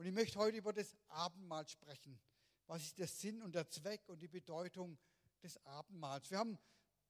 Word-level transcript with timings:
Und 0.00 0.06
ich 0.06 0.14
möchte 0.14 0.38
heute 0.38 0.56
über 0.56 0.72
das 0.72 0.96
Abendmahl 1.08 1.68
sprechen. 1.68 2.18
Was 2.66 2.84
ist 2.84 2.98
der 2.98 3.06
Sinn 3.06 3.42
und 3.42 3.54
der 3.54 3.68
Zweck 3.68 4.08
und 4.08 4.22
die 4.22 4.28
Bedeutung 4.28 4.96
des 5.42 5.62
Abendmahls? 5.66 6.30
Wir 6.30 6.38
haben 6.38 6.58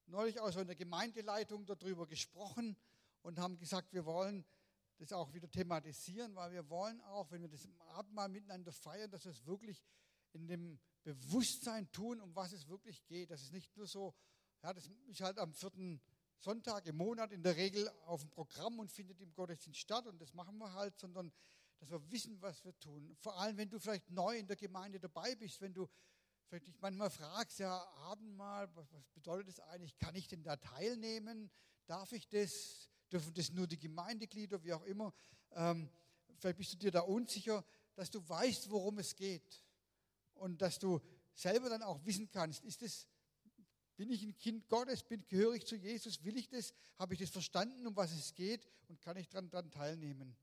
neulich 0.07 0.41
auch 0.41 0.51
so 0.51 0.59
in 0.59 0.67
der 0.67 0.74
Gemeindeleitung 0.74 1.64
darüber 1.66 2.08
gesprochen 2.08 2.76
und 3.22 3.38
haben 3.38 3.58
gesagt, 3.58 3.92
wir 3.92 4.06
wollen 4.06 4.45
das 4.98 5.12
auch 5.12 5.32
wieder 5.32 5.48
thematisieren, 5.48 6.34
weil 6.34 6.50
wir 6.50 6.68
wollen 6.68 7.00
auch, 7.03 7.30
wenn 7.30 7.42
wir 7.42 7.48
das 7.48 7.68
Abendmahl 7.90 8.29
miteinander 8.29 8.73
feiern, 8.73 9.09
dass 9.09 9.25
wir 9.25 9.30
es 9.30 9.46
wirklich 9.46 9.84
in 10.32 10.48
dem 10.48 10.80
Bewusstsein 11.04 11.88
tun, 11.93 12.20
um 12.20 12.34
was 12.34 12.52
es 12.52 12.66
wirklich 12.66 13.07
geht. 13.07 13.30
Das 13.30 13.41
ist 13.41 13.52
nicht 13.52 13.77
nur 13.77 13.86
so, 13.86 14.16
ja, 14.64 14.75
das 14.75 14.91
ist 15.07 15.20
halt 15.20 15.38
am 15.38 15.54
vierten 15.54 16.00
Sonntag 16.41 16.86
im 16.86 16.96
Monat 16.96 17.30
in 17.30 17.45
der 17.45 17.54
Regel 17.54 17.88
auf 18.07 18.22
dem 18.22 18.30
Programm 18.30 18.80
und 18.80 18.91
findet 18.91 19.20
im 19.20 19.32
Gottesdienst 19.32 19.79
statt 19.79 20.09
und 20.09 20.20
das 20.20 20.34
machen 20.34 20.59
wir 20.59 20.72
halt, 20.72 20.98
sondern 20.98 21.32
dass 21.81 21.91
wir 21.91 22.11
wissen, 22.11 22.41
was 22.43 22.62
wir 22.65 22.79
tun. 22.79 23.17
Vor 23.21 23.39
allem, 23.39 23.57
wenn 23.57 23.71
du 23.71 23.80
vielleicht 23.80 24.11
neu 24.11 24.39
in 24.39 24.47
der 24.47 24.57
Gemeinde 24.57 25.01
dabei 25.01 25.34
bist, 25.34 25.61
wenn 25.62 25.73
du 25.73 25.88
vielleicht 26.47 26.66
dich 26.66 26.79
manchmal 26.80 27.11
fragst, 27.11 27.59
ja, 27.59 27.83
Abendmahl, 27.97 28.69
was 28.77 29.09
bedeutet 29.15 29.48
das 29.48 29.61
eigentlich? 29.61 29.97
Kann 29.97 30.15
ich 30.15 30.29
denn 30.29 30.43
da 30.43 30.57
teilnehmen? 30.57 31.51
Darf 31.87 32.12
ich 32.12 32.29
das? 32.29 32.91
Dürfen 33.11 33.35
das 33.35 33.51
nur 33.51 33.66
die 33.66 33.79
Gemeindeglieder, 33.79 34.62
wie 34.62 34.73
auch 34.73 34.85
immer? 34.85 35.12
Ähm, 35.52 35.88
vielleicht 36.37 36.59
bist 36.59 36.73
du 36.74 36.77
dir 36.77 36.91
da 36.93 37.01
unsicher, 37.01 37.65
dass 37.95 38.10
du 38.10 38.27
weißt, 38.29 38.71
worum 38.71 38.99
es 38.99 39.16
geht 39.16 39.65
und 40.35 40.62
dass 40.62 40.79
du 40.79 41.01
selber 41.35 41.71
dann 41.71 41.83
auch 41.83 42.05
wissen 42.05 42.30
kannst, 42.30 42.65
ist 42.65 42.83
es, 42.83 43.09
bin 43.97 44.10
ich 44.10 44.23
ein 44.23 44.37
Kind 44.37 44.69
Gottes, 44.69 45.02
bin, 45.02 45.27
gehöre 45.27 45.55
ich 45.55 45.66
zu 45.66 45.77
Jesus, 45.77 46.23
will 46.24 46.37
ich 46.37 46.49
das, 46.49 46.73
habe 46.99 47.15
ich 47.15 47.21
das 47.21 47.30
verstanden, 47.30 47.87
um 47.87 47.97
was 47.97 48.12
es 48.12 48.35
geht 48.35 48.69
und 48.88 49.01
kann 49.01 49.16
ich 49.16 49.29
daran 49.29 49.71
teilnehmen? 49.71 50.37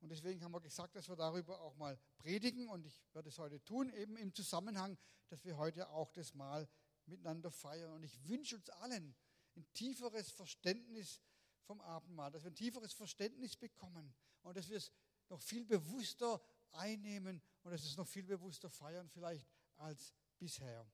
Und 0.00 0.10
deswegen 0.10 0.42
haben 0.42 0.52
wir 0.52 0.60
gesagt, 0.60 0.94
dass 0.96 1.08
wir 1.08 1.16
darüber 1.16 1.60
auch 1.60 1.76
mal 1.76 1.98
predigen. 2.18 2.68
Und 2.68 2.86
ich 2.86 3.00
werde 3.12 3.28
es 3.28 3.38
heute 3.38 3.62
tun, 3.64 3.90
eben 3.90 4.16
im 4.16 4.34
Zusammenhang, 4.34 4.98
dass 5.28 5.44
wir 5.44 5.56
heute 5.56 5.88
auch 5.90 6.12
das 6.12 6.34
Mal 6.34 6.68
miteinander 7.06 7.50
feiern. 7.50 7.92
Und 7.92 8.02
ich 8.02 8.28
wünsche 8.28 8.56
uns 8.56 8.68
allen 8.70 9.14
ein 9.56 9.66
tieferes 9.72 10.30
Verständnis 10.30 11.20
vom 11.64 11.80
Abendmahl, 11.80 12.30
dass 12.30 12.44
wir 12.44 12.50
ein 12.50 12.56
tieferes 12.56 12.92
Verständnis 12.92 13.56
bekommen 13.56 14.14
und 14.42 14.56
dass 14.56 14.68
wir 14.68 14.76
es 14.76 14.92
noch 15.28 15.40
viel 15.40 15.64
bewusster 15.64 16.40
einnehmen 16.72 17.42
und 17.62 17.70
dass 17.72 17.82
wir 17.82 17.90
es 17.90 17.96
noch 17.96 18.06
viel 18.06 18.24
bewusster 18.24 18.70
feiern 18.70 19.08
vielleicht 19.08 19.46
als 19.76 20.14
bisher. 20.38 20.86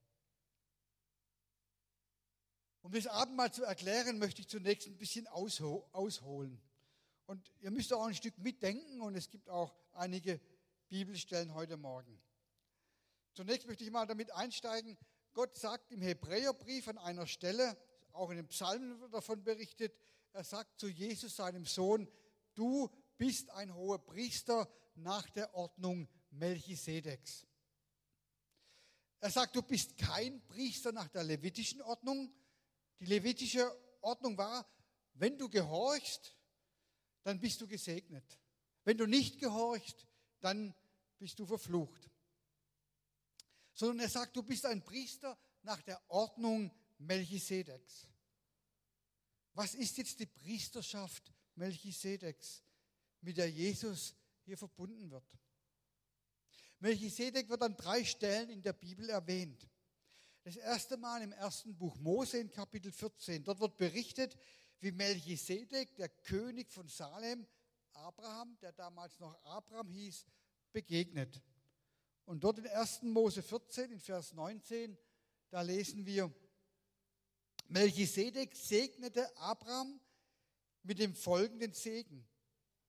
Um 2.80 2.90
das 2.92 3.06
Abendmahl 3.06 3.52
zu 3.52 3.62
erklären, 3.64 4.18
möchte 4.18 4.40
ich 4.40 4.48
zunächst 4.48 4.88
ein 4.88 4.96
bisschen 4.96 5.26
ausholen. 5.28 6.60
Und 7.26 7.50
ihr 7.60 7.70
müsst 7.70 7.92
auch 7.92 8.06
ein 8.06 8.14
Stück 8.14 8.38
mitdenken 8.38 9.00
und 9.00 9.14
es 9.14 9.28
gibt 9.28 9.48
auch 9.48 9.74
einige 9.92 10.40
Bibelstellen 10.88 11.54
heute 11.54 11.76
Morgen. 11.76 12.20
Zunächst 13.34 13.66
möchte 13.66 13.84
ich 13.84 13.90
mal 13.90 14.06
damit 14.06 14.32
einsteigen. 14.32 14.98
Gott 15.32 15.56
sagt 15.56 15.90
im 15.92 16.02
Hebräerbrief 16.02 16.88
an 16.88 16.98
einer 16.98 17.26
Stelle, 17.26 17.76
auch 18.12 18.30
in 18.30 18.36
den 18.36 18.48
Psalmen 18.48 19.00
wird 19.00 19.14
davon 19.14 19.42
berichtet, 19.42 19.96
er 20.34 20.44
sagt 20.44 20.80
zu 20.80 20.88
Jesus, 20.88 21.36
seinem 21.36 21.64
Sohn, 21.64 22.08
du 22.54 22.90
bist 23.16 23.50
ein 23.50 23.74
hoher 23.74 24.04
Priester 24.04 24.68
nach 24.94 25.28
der 25.30 25.54
Ordnung 25.54 26.08
Melchisedeks. 26.30 27.46
Er 29.20 29.30
sagt, 29.30 29.54
du 29.54 29.62
bist 29.62 29.96
kein 29.96 30.44
Priester 30.46 30.90
nach 30.92 31.08
der 31.08 31.22
levitischen 31.22 31.80
Ordnung. 31.82 32.34
Die 32.98 33.06
levitische 33.06 33.70
Ordnung 34.00 34.36
war, 34.36 34.66
wenn 35.14 35.38
du 35.38 35.48
gehorchst, 35.48 36.36
dann 37.22 37.40
bist 37.40 37.60
du 37.60 37.66
gesegnet. 37.66 38.38
Wenn 38.84 38.98
du 38.98 39.06
nicht 39.06 39.38
gehorchst, 39.38 40.06
dann 40.40 40.74
bist 41.18 41.38
du 41.38 41.46
verflucht. 41.46 42.10
Sondern 43.74 44.00
er 44.00 44.08
sagt, 44.08 44.36
du 44.36 44.42
bist 44.42 44.66
ein 44.66 44.82
Priester 44.82 45.38
nach 45.62 45.80
der 45.82 46.00
Ordnung 46.08 46.70
Melchisedeks. 46.98 48.06
Was 49.54 49.74
ist 49.74 49.98
jetzt 49.98 50.18
die 50.18 50.26
Priesterschaft 50.26 51.32
Melchisedeks, 51.54 52.62
mit 53.20 53.36
der 53.36 53.50
Jesus 53.50 54.14
hier 54.44 54.56
verbunden 54.56 55.10
wird? 55.10 55.24
Melchisedek 56.80 57.48
wird 57.48 57.62
an 57.62 57.76
drei 57.76 58.04
Stellen 58.04 58.50
in 58.50 58.62
der 58.62 58.72
Bibel 58.72 59.08
erwähnt. 59.08 59.68
Das 60.42 60.56
erste 60.56 60.96
Mal 60.96 61.22
im 61.22 61.32
ersten 61.32 61.76
Buch 61.76 61.96
Mose 61.98 62.38
in 62.38 62.50
Kapitel 62.50 62.90
14. 62.90 63.44
Dort 63.44 63.60
wird 63.60 63.76
berichtet, 63.76 64.36
wie 64.82 64.90
Melchisedek, 64.90 65.94
der 65.94 66.08
König 66.08 66.70
von 66.70 66.88
Salem, 66.88 67.46
Abraham, 67.92 68.58
der 68.60 68.72
damals 68.72 69.18
noch 69.20 69.40
Abraham 69.44 69.88
hieß, 69.88 70.26
begegnet. 70.72 71.40
Und 72.24 72.42
dort 72.42 72.58
in 72.58 72.66
1. 72.66 73.02
Mose 73.02 73.42
14, 73.42 73.92
in 73.92 74.00
Vers 74.00 74.32
19, 74.32 74.98
da 75.50 75.62
lesen 75.62 76.04
wir, 76.04 76.34
Melchisedek 77.68 78.56
segnete 78.56 79.36
Abraham 79.36 80.00
mit 80.82 80.98
dem 80.98 81.14
folgenden 81.14 81.72
Segen. 81.72 82.26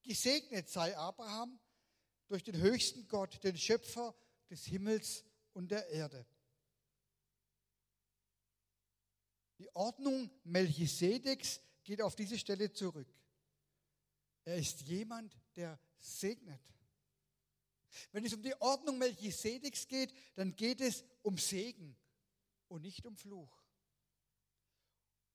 Gesegnet 0.02 0.70
sei 0.70 0.98
Abraham 0.98 1.60
durch 2.28 2.44
den 2.44 2.58
höchsten 2.58 3.08
Gott, 3.08 3.44
den 3.44 3.56
Schöpfer 3.56 4.16
des 4.50 4.66
Himmels 4.66 5.24
und 5.54 5.70
der 5.70 5.88
Erde. 5.90 6.26
Die 9.60 9.74
Ordnung 9.76 10.32
Melchisedeks 10.44 11.62
geht 11.84 12.02
auf 12.02 12.16
diese 12.16 12.38
Stelle 12.38 12.72
zurück. 12.72 13.08
Er 14.46 14.58
ist 14.58 14.82
jemand, 14.82 15.38
der 15.56 15.80
segnet. 16.00 16.62
Wenn 18.12 18.26
es 18.26 18.34
um 18.34 18.42
die 18.42 18.60
Ordnung 18.60 18.98
Melchisedeks 18.98 19.88
geht, 19.88 20.14
dann 20.36 20.56
geht 20.56 20.82
es 20.82 21.04
um 21.22 21.38
Segen 21.38 21.96
und 22.68 22.82
nicht 22.82 23.06
um 23.06 23.16
Fluch. 23.16 23.64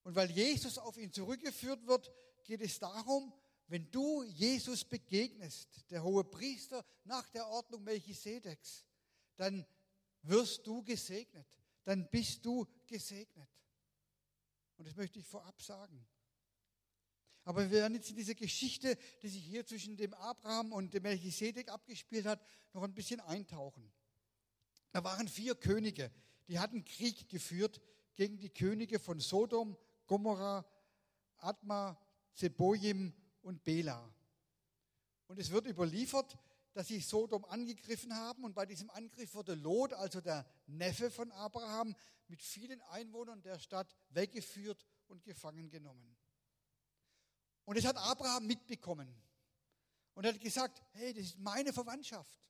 Und 0.02 0.14
weil 0.14 0.30
Jesus 0.30 0.78
auf 0.78 0.96
ihn 0.96 1.12
zurückgeführt 1.12 1.86
wird, 1.86 2.10
geht 2.44 2.60
es 2.60 2.78
darum, 2.78 3.32
wenn 3.68 3.90
du 3.90 4.22
Jesus 4.22 4.84
begegnest, 4.84 5.90
der 5.90 6.02
hohe 6.02 6.24
Priester 6.24 6.84
nach 7.04 7.28
der 7.28 7.46
Ordnung 7.46 7.84
Melchisedeks, 7.84 8.86
dann 9.36 9.66
wirst 10.22 10.66
du 10.66 10.82
gesegnet, 10.82 11.46
dann 11.84 12.08
bist 12.08 12.44
du 12.44 12.66
gesegnet. 12.86 13.48
Und 14.78 14.86
das 14.86 14.96
möchte 14.96 15.18
ich 15.18 15.26
vorab 15.26 15.60
sagen. 15.60 16.06
Aber 17.48 17.62
wir 17.62 17.70
werden 17.70 17.94
jetzt 17.94 18.10
in 18.10 18.16
diese 18.16 18.34
Geschichte, 18.34 18.98
die 19.22 19.28
sich 19.30 19.42
hier 19.42 19.64
zwischen 19.64 19.96
dem 19.96 20.12
Abraham 20.12 20.70
und 20.70 20.92
dem 20.92 21.04
Melchisedek 21.04 21.70
abgespielt 21.70 22.26
hat, 22.26 22.44
noch 22.74 22.82
ein 22.82 22.92
bisschen 22.92 23.20
eintauchen. 23.20 23.90
Da 24.92 25.02
waren 25.02 25.26
vier 25.26 25.54
Könige, 25.54 26.12
die 26.46 26.58
hatten 26.58 26.84
Krieg 26.84 27.26
geführt 27.30 27.80
gegen 28.16 28.36
die 28.36 28.50
Könige 28.50 28.98
von 28.98 29.18
Sodom, 29.18 29.78
Gomorrah, 30.06 30.62
Adma, 31.38 31.98
Zeboim 32.34 33.14
und 33.40 33.64
Bela. 33.64 34.14
Und 35.26 35.38
es 35.38 35.50
wird 35.50 35.68
überliefert, 35.68 36.36
dass 36.74 36.88
sie 36.88 37.00
Sodom 37.00 37.46
angegriffen 37.46 38.14
haben 38.14 38.44
und 38.44 38.54
bei 38.54 38.66
diesem 38.66 38.90
Angriff 38.90 39.34
wurde 39.34 39.54
Lot, 39.54 39.94
also 39.94 40.20
der 40.20 40.44
Neffe 40.66 41.10
von 41.10 41.32
Abraham, 41.32 41.96
mit 42.26 42.42
vielen 42.42 42.82
Einwohnern 42.90 43.40
der 43.40 43.58
Stadt 43.58 43.96
weggeführt 44.10 44.84
und 45.06 45.24
gefangen 45.24 45.70
genommen. 45.70 46.14
Und 47.68 47.76
das 47.76 47.84
hat 47.84 47.98
Abraham 47.98 48.46
mitbekommen. 48.46 49.14
Und 50.14 50.24
er 50.24 50.32
hat 50.32 50.40
gesagt, 50.40 50.80
hey, 50.92 51.12
das 51.12 51.24
ist 51.26 51.38
meine 51.38 51.70
Verwandtschaft. 51.70 52.40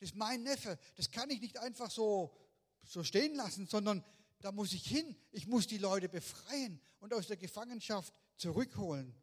Das 0.00 0.08
ist 0.08 0.16
mein 0.16 0.42
Neffe. 0.42 0.76
Das 0.96 1.08
kann 1.08 1.30
ich 1.30 1.40
nicht 1.40 1.56
einfach 1.58 1.88
so, 1.88 2.36
so 2.82 3.04
stehen 3.04 3.36
lassen, 3.36 3.68
sondern 3.68 4.04
da 4.40 4.50
muss 4.50 4.72
ich 4.72 4.84
hin. 4.84 5.14
Ich 5.30 5.46
muss 5.46 5.68
die 5.68 5.78
Leute 5.78 6.08
befreien 6.08 6.80
und 6.98 7.14
aus 7.14 7.28
der 7.28 7.36
Gefangenschaft 7.36 8.12
zurückholen. 8.34 9.14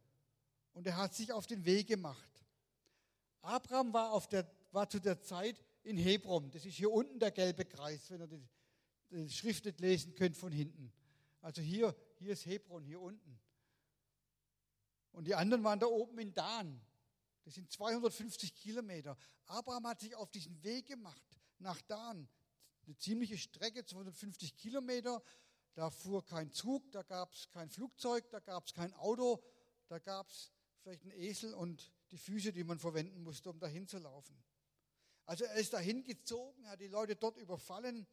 Und 0.71 0.87
er 0.87 0.95
hat 0.95 1.13
sich 1.13 1.33
auf 1.33 1.45
den 1.45 1.65
Weg 1.65 1.87
gemacht. 1.87 2.45
Abraham 3.41 3.91
war, 3.91 4.13
auf 4.13 4.29
der, 4.29 4.49
war 4.71 4.89
zu 4.89 5.01
der 5.01 5.21
Zeit 5.21 5.61
in 5.83 5.97
Hebron. 5.97 6.51
Das 6.51 6.65
ist 6.65 6.75
hier 6.75 6.89
unten 6.89 7.19
der 7.19 7.31
gelbe 7.31 7.65
Kreis, 7.65 8.09
wenn 8.11 8.21
ihr 8.21 8.27
die, 8.27 8.47
die 9.11 9.29
Schrift 9.29 9.65
nicht 9.65 9.81
lesen 9.81 10.15
könnt 10.15 10.37
von 10.37 10.53
hinten. 10.53 10.93
Also 11.41 11.61
hier, 11.61 11.93
hier 12.19 12.31
ist 12.31 12.45
Hebron, 12.45 12.85
hier 12.85 13.01
unten. 13.01 13.41
Und 15.13 15.25
die 15.25 15.35
anderen 15.35 15.63
waren 15.63 15.79
da 15.79 15.85
oben 15.85 16.17
in 16.19 16.33
Dan. 16.33 16.81
Das 17.45 17.55
sind 17.55 17.71
250 17.71 18.55
Kilometer. 18.55 19.17
Abraham 19.45 19.87
hat 19.87 20.01
sich 20.01 20.15
auf 20.15 20.31
diesen 20.31 20.61
Weg 20.63 20.87
gemacht 20.87 21.39
nach 21.59 21.81
Dan. 21.83 22.27
Eine 22.85 22.97
ziemliche 22.97 23.37
Strecke, 23.37 23.85
250 23.85 24.57
Kilometer. 24.57 25.23
Da 25.75 25.89
fuhr 25.89 26.25
kein 26.25 26.51
Zug, 26.51 26.91
da 26.91 27.03
gab 27.03 27.33
es 27.33 27.49
kein 27.49 27.69
Flugzeug, 27.69 28.29
da 28.29 28.39
gab 28.39 28.67
es 28.67 28.73
kein 28.73 28.93
Auto, 28.93 29.43
da 29.87 29.97
gab 29.97 30.29
es 30.29 30.51
vielleicht 30.81 31.03
einen 31.03 31.13
Esel 31.13 31.53
und 31.53 31.91
die 32.11 32.17
Füße, 32.17 32.53
die 32.53 32.63
man 32.63 32.77
verwenden 32.77 33.23
musste, 33.23 33.49
um 33.49 33.59
dahin 33.59 33.87
zu 33.87 33.97
laufen. 33.97 34.37
Also 35.25 35.45
er 35.45 35.55
ist 35.55 35.73
dahin 35.73 36.03
gezogen, 36.03 36.67
hat 36.67 36.79
die 36.79 36.87
Leute 36.87 37.15
dort 37.15 37.37
überfallen 37.37 38.05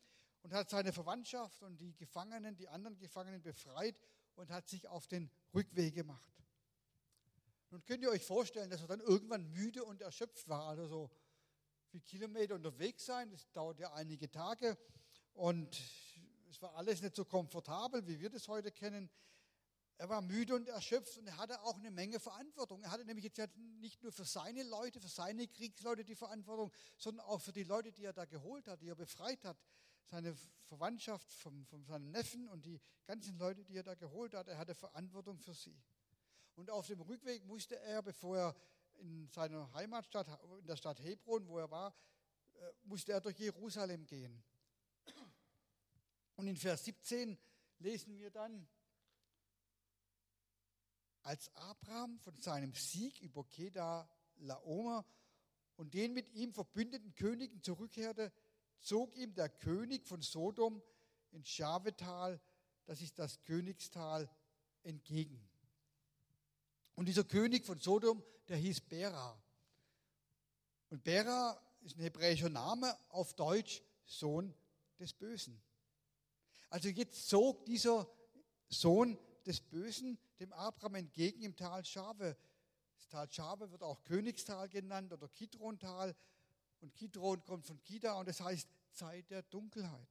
und 0.43 0.53
hat 0.55 0.71
seine 0.71 0.93
Verwandtschaft 0.93 1.63
und 1.63 1.79
die 1.81 1.95
Gefangenen, 1.95 2.57
die 2.57 2.69
anderen 2.69 2.99
Gefangenen 2.99 3.43
befreit 3.43 3.99
und 4.37 4.51
hat 4.51 4.69
sich 4.69 4.87
auf 4.89 5.07
den 5.07 5.31
Rückweg 5.53 5.95
gemacht. 5.95 6.33
Nun 7.71 7.85
könnt 7.85 8.03
ihr 8.03 8.11
euch 8.11 8.25
vorstellen, 8.25 8.69
dass 8.69 8.81
er 8.81 8.89
dann 8.89 9.01
irgendwann 9.01 9.49
müde 9.53 9.85
und 9.85 10.03
erschöpft 10.03 10.49
war, 10.49 10.67
also 10.67 10.87
so 10.87 11.11
viele 11.87 12.03
Kilometer 12.03 12.57
unterwegs 12.57 13.07
sein. 13.07 13.31
Das 13.31 13.49
dauert 13.53 13.79
ja 13.79 13.93
einige 13.93 14.29
Tage. 14.29 14.77
Und 15.35 15.81
es 16.51 16.61
war 16.61 16.75
alles 16.75 17.01
nicht 17.01 17.15
so 17.15 17.25
komfortabel, 17.25 18.07
wie 18.09 18.19
wir 18.19 18.29
das 18.29 18.49
heute 18.49 18.73
kennen. 18.73 19.09
Er 19.99 20.09
war 20.09 20.21
müde 20.21 20.57
und 20.57 20.67
erschöpft 20.67 21.19
und 21.19 21.29
er 21.29 21.37
hatte 21.37 21.63
auch 21.63 21.77
eine 21.77 21.93
Menge 21.93 22.19
Verantwortung. 22.19 22.83
Er 22.83 22.91
hatte 22.91 23.05
nämlich 23.05 23.25
jetzt 23.25 23.57
nicht 23.57 24.03
nur 24.03 24.11
für 24.11 24.25
seine 24.25 24.65
Leute, 24.65 24.99
für 24.99 25.09
seine 25.09 25.47
Kriegsleute 25.47 26.05
die 26.05 26.17
Verantwortung, 26.17 26.73
sondern 26.97 27.25
auch 27.27 27.41
für 27.41 27.53
die 27.53 27.65
Leute, 27.65 27.93
die 27.93 28.05
er 28.05 28.15
da 28.15 28.25
geholt 28.25 28.67
hat, 28.67 28.81
die 28.81 28.89
er 28.89 28.97
befreit 28.97 29.45
hat. 29.45 29.59
Seine 30.07 30.35
Verwandtschaft 30.67 31.31
von, 31.31 31.67
von 31.67 31.85
seinem 31.85 32.11
Neffen 32.11 32.49
und 32.49 32.65
die 32.65 32.81
ganzen 33.05 33.39
Leute, 33.39 33.63
die 33.63 33.77
er 33.77 33.85
da 33.85 33.95
geholt 33.95 34.35
hat. 34.35 34.49
Er 34.49 34.59
hatte 34.59 34.75
Verantwortung 34.75 35.39
für 35.39 35.55
sie. 35.55 35.81
Und 36.61 36.69
auf 36.69 36.87
dem 36.87 37.01
Rückweg 37.01 37.47
musste 37.47 37.81
er, 37.81 38.03
bevor 38.03 38.37
er 38.37 38.57
in 38.97 39.27
seiner 39.31 39.73
Heimatstadt, 39.73 40.29
in 40.59 40.67
der 40.67 40.77
Stadt 40.77 41.01
Hebron, 41.01 41.49
wo 41.49 41.59
er 41.59 41.71
war, 41.71 41.95
äh, 42.53 42.73
musste 42.83 43.13
er 43.13 43.23
durch 43.23 43.39
Jerusalem 43.39 44.05
gehen. 44.05 44.45
Und 46.37 46.49
in 46.49 46.59
Vers 46.59 46.85
17 46.85 47.39
lesen 47.79 48.19
wir 48.19 48.31
dann, 48.31 48.69
als 51.23 51.49
Abraham 51.55 52.19
von 52.19 52.39
seinem 52.39 52.75
Sieg 52.75 53.23
über 53.23 53.43
Keda 53.49 54.07
Laomer 54.37 55.07
und 55.77 55.95
den 55.95 56.13
mit 56.13 56.31
ihm 56.35 56.53
verbündeten 56.53 57.15
Königen 57.15 57.63
zurückkehrte, 57.63 58.31
zog 58.81 59.17
ihm 59.17 59.35
der 59.35 59.49
König 59.49 60.07
von 60.07 60.21
Sodom 60.21 60.83
in 61.31 61.43
Schavetal, 61.43 62.39
das 62.85 63.01
ist 63.01 63.19
das 63.19 63.41
Königstal, 63.45 64.29
entgegen. 64.83 65.50
Und 67.01 67.07
dieser 67.07 67.25
König 67.25 67.65
von 67.65 67.81
Sodom, 67.81 68.23
der 68.47 68.59
hieß 68.59 68.83
Bera. 68.83 69.43
Und 70.91 71.03
Bera 71.03 71.59
ist 71.81 71.97
ein 71.97 72.03
hebräischer 72.03 72.51
Name, 72.51 72.95
auf 73.09 73.33
Deutsch 73.33 73.83
Sohn 74.05 74.55
des 74.99 75.15
Bösen. 75.15 75.63
Also 76.69 76.91
jetzt 76.91 77.27
zog 77.27 77.65
dieser 77.65 78.07
Sohn 78.69 79.19
des 79.47 79.63
Bösen 79.63 80.19
dem 80.41 80.53
Abraham 80.53 80.97
entgegen 80.97 81.41
im 81.41 81.57
Tal 81.57 81.87
Schave. 81.87 82.37
Das 82.97 83.09
Tal 83.09 83.33
Schave 83.33 83.71
wird 83.71 83.83
auch 83.83 84.05
Königstal 84.05 84.69
genannt 84.69 85.11
oder 85.11 85.27
Kidrontal. 85.31 86.15
Und 86.83 86.95
Kidron 86.95 87.43
kommt 87.47 87.65
von 87.65 87.81
Kida 87.81 88.13
und 88.21 88.29
das 88.29 88.43
heißt 88.43 88.69
Zeit 88.93 89.31
der 89.31 89.43
Dunkelheit. 89.45 90.11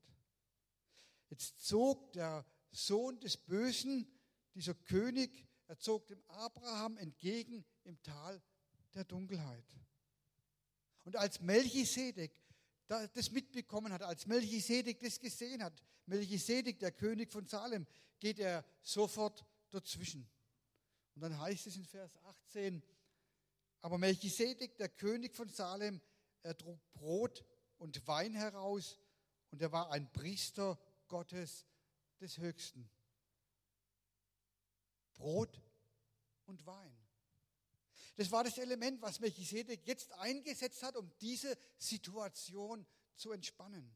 Jetzt 1.30 1.64
zog 1.64 2.14
der 2.14 2.44
Sohn 2.72 3.20
des 3.20 3.38
Bösen, 3.38 4.12
dieser 4.56 4.74
König, 4.74 5.49
er 5.70 5.78
zog 5.78 6.08
dem 6.08 6.22
Abraham 6.30 6.98
entgegen 6.98 7.64
im 7.84 8.02
Tal 8.02 8.42
der 8.96 9.04
Dunkelheit. 9.04 9.78
Und 11.04 11.16
als 11.16 11.40
Melchisedek 11.42 12.32
das 12.88 13.30
mitbekommen 13.30 13.94
hat, 13.94 14.02
als 14.02 14.26
Melchisedek 14.26 15.00
das 15.00 15.20
gesehen 15.20 15.64
hat, 15.64 15.80
Melchisedek, 16.08 16.80
der 16.80 16.92
König 16.92 17.32
von 17.32 17.46
Salem, 17.46 17.86
geht 18.20 18.40
er 18.40 18.66
sofort 18.82 19.46
dazwischen. 19.70 20.28
Und 21.14 21.22
dann 21.22 21.40
heißt 21.40 21.68
es 21.68 21.76
in 21.76 21.86
Vers 21.86 22.18
18, 22.24 22.82
aber 23.82 24.00
Melchisedek, 24.00 24.76
der 24.78 24.90
König 24.90 25.36
von 25.36 25.50
Salem, 25.50 26.02
er 26.42 26.58
trug 26.58 26.80
Brot 26.94 27.46
und 27.78 28.08
Wein 28.08 28.34
heraus 28.34 28.98
und 29.52 29.62
er 29.62 29.72
war 29.72 29.92
ein 29.92 30.12
Priester 30.12 30.80
Gottes 31.08 31.68
des 32.20 32.40
Höchsten. 32.40 32.90
Brot 35.20 35.62
und 36.46 36.66
Wein. 36.66 36.98
Das 38.16 38.32
war 38.32 38.44
das 38.44 38.58
Element, 38.58 39.02
was 39.02 39.20
Melchisedek 39.20 39.86
jetzt 39.86 40.12
eingesetzt 40.14 40.82
hat, 40.82 40.96
um 40.96 41.12
diese 41.20 41.58
Situation 41.78 42.86
zu 43.16 43.32
entspannen. 43.32 43.96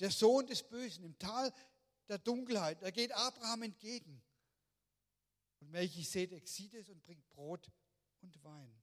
Der 0.00 0.10
Sohn 0.10 0.46
des 0.46 0.62
Bösen 0.62 1.04
im 1.04 1.18
Tal 1.18 1.52
der 2.08 2.18
Dunkelheit, 2.18 2.82
er 2.82 2.92
geht 2.92 3.12
Abraham 3.12 3.62
entgegen. 3.62 4.22
Und 5.60 5.70
Melchisedek 5.70 6.46
sieht 6.46 6.74
es 6.74 6.90
und 6.90 7.02
bringt 7.02 7.26
Brot 7.30 7.70
und 8.20 8.42
Wein. 8.44 8.82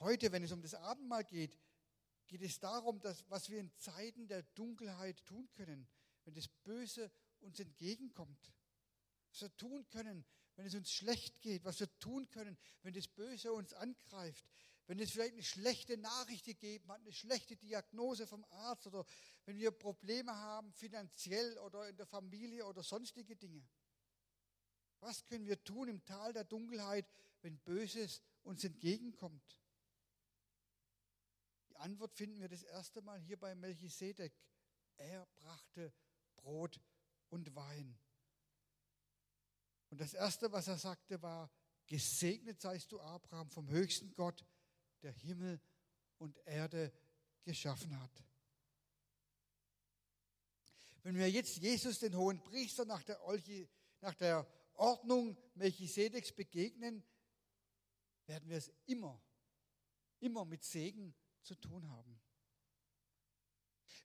Heute, 0.00 0.32
wenn 0.32 0.42
es 0.42 0.52
um 0.52 0.60
das 0.60 0.74
Abendmahl 0.74 1.24
geht, 1.24 1.58
geht 2.26 2.42
es 2.42 2.58
darum, 2.58 3.00
dass, 3.00 3.24
was 3.30 3.48
wir 3.48 3.60
in 3.60 3.70
Zeiten 3.76 4.26
der 4.26 4.42
Dunkelheit 4.42 5.24
tun 5.24 5.48
können, 5.52 5.88
wenn 6.24 6.34
das 6.34 6.48
Böse 6.48 7.10
uns 7.46 7.60
entgegenkommt. 7.60 8.52
Was 9.30 9.42
wir 9.42 9.56
tun 9.56 9.88
können, 9.88 10.24
wenn 10.56 10.66
es 10.66 10.74
uns 10.74 10.90
schlecht 10.90 11.40
geht, 11.40 11.64
was 11.64 11.80
wir 11.80 11.98
tun 11.98 12.28
können, 12.30 12.58
wenn 12.82 12.94
das 12.94 13.08
Böse 13.08 13.52
uns 13.52 13.72
angreift, 13.72 14.44
wenn 14.86 14.98
es 15.00 15.10
vielleicht 15.10 15.32
eine 15.32 15.42
schlechte 15.42 15.96
Nachricht 15.98 16.44
gegeben 16.44 16.90
hat, 16.92 17.00
eine 17.00 17.12
schlechte 17.12 17.56
Diagnose 17.56 18.26
vom 18.26 18.44
Arzt 18.44 18.86
oder 18.86 19.04
wenn 19.44 19.58
wir 19.58 19.70
Probleme 19.72 20.34
haben, 20.34 20.72
finanziell 20.72 21.58
oder 21.58 21.88
in 21.88 21.96
der 21.96 22.06
Familie 22.06 22.66
oder 22.66 22.82
sonstige 22.82 23.36
Dinge. 23.36 23.66
Was 25.00 25.24
können 25.26 25.46
wir 25.46 25.62
tun 25.62 25.88
im 25.88 26.04
Tal 26.04 26.32
der 26.32 26.44
Dunkelheit, 26.44 27.06
wenn 27.42 27.58
Böses 27.58 28.22
uns 28.42 28.64
entgegenkommt? 28.64 29.60
Die 31.68 31.76
Antwort 31.76 32.14
finden 32.14 32.40
wir 32.40 32.48
das 32.48 32.62
erste 32.62 33.02
Mal 33.02 33.20
hier 33.20 33.38
bei 33.38 33.54
Melchisedek. 33.54 34.32
Er 34.96 35.26
brachte 35.34 35.92
Brot 36.36 36.80
und 37.30 37.54
Wein. 37.54 37.98
Und 39.90 40.00
das 40.00 40.14
Erste, 40.14 40.50
was 40.52 40.68
er 40.68 40.78
sagte, 40.78 41.20
war, 41.22 41.50
gesegnet 41.86 42.60
seist 42.60 42.90
du, 42.92 43.00
Abraham, 43.00 43.50
vom 43.50 43.68
höchsten 43.68 44.12
Gott, 44.14 44.44
der 45.02 45.12
Himmel 45.12 45.60
und 46.18 46.36
Erde 46.46 46.92
geschaffen 47.42 47.98
hat. 48.00 48.24
Wenn 51.02 51.16
wir 51.16 51.30
jetzt 51.30 51.58
Jesus, 51.58 52.00
den 52.00 52.16
hohen 52.16 52.42
Priester, 52.42 52.84
nach 52.84 53.02
der, 53.04 53.20
nach 54.00 54.14
der 54.14 54.46
Ordnung 54.74 55.36
Melchisedeks 55.54 56.32
begegnen, 56.32 57.04
werden 58.26 58.48
wir 58.48 58.56
es 58.56 58.72
immer, 58.86 59.22
immer 60.18 60.44
mit 60.44 60.64
Segen 60.64 61.14
zu 61.42 61.54
tun 61.54 61.88
haben. 61.88 62.20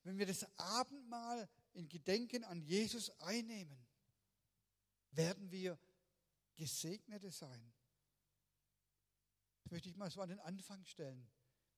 Wenn 0.04 0.18
wir 0.18 0.28
das 0.28 0.46
Abendmahl 0.58 1.50
in 1.74 1.88
Gedenken 1.90 2.44
an 2.44 2.62
Jesus 2.62 3.10
einnehmen, 3.20 3.86
werden 5.12 5.52
wir 5.52 5.80
Gesegnete 6.56 7.32
sein. 7.32 7.74
Das 9.64 9.72
möchte 9.72 9.90
ich 9.90 9.96
mal 9.96 10.12
so 10.12 10.22
an 10.22 10.30
den 10.30 10.40
Anfang 10.40 10.84
stellen. 10.86 11.30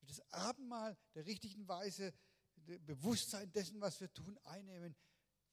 Das 0.01 0.19
Abendmahl 0.31 0.97
der 1.15 1.25
richtigen 1.25 1.67
Weise, 1.67 2.13
Bewusstsein 2.55 3.51
dessen, 3.51 3.79
was 3.81 3.99
wir 3.99 4.11
tun, 4.13 4.37
einnehmen, 4.39 4.95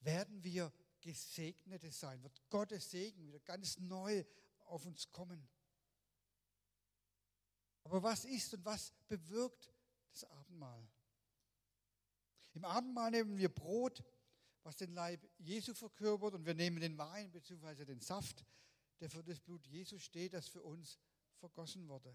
werden 0.01 0.43
wir 0.43 0.73
Gesegnete 1.01 1.91
sein. 1.93 2.23
Wird 2.23 2.49
Gottes 2.51 2.91
Segen 2.91 3.27
wieder 3.27 3.41
ganz 3.41 3.79
neu 3.79 4.25
auf 4.67 4.87
uns 4.87 5.11
kommen. 5.11 5.49
Aber 7.85 8.03
was 8.03 8.25
ist 8.25 8.55
und 8.55 8.65
was 8.65 8.93
bewirkt 9.09 9.73
das 10.13 10.25
Abendmahl? 10.25 10.89
Im 12.53 12.65
Abendmahl 12.65 13.11
nehmen 13.11 13.37
wir 13.37 13.49
Brot, 13.49 14.05
was 14.63 14.77
den 14.77 14.93
Leib 14.93 15.27
Jesu 15.39 15.75
verkörpert, 15.75 16.35
und 16.35 16.47
wir 16.47 16.55
nehmen 16.55 16.81
den 16.81 16.99
Wein 16.99 17.31
bzw. 17.31 17.85
den 17.85 18.01
Saft, 18.01 18.45
der 19.01 19.11
für 19.11 19.23
das 19.23 19.41
Blut 19.41 19.67
Jesu 19.67 19.99
steht, 19.99 20.35
das 20.35 20.49
für 20.49 20.63
uns 20.63 20.99
vergossen 21.39 21.89
wurde. 21.89 22.15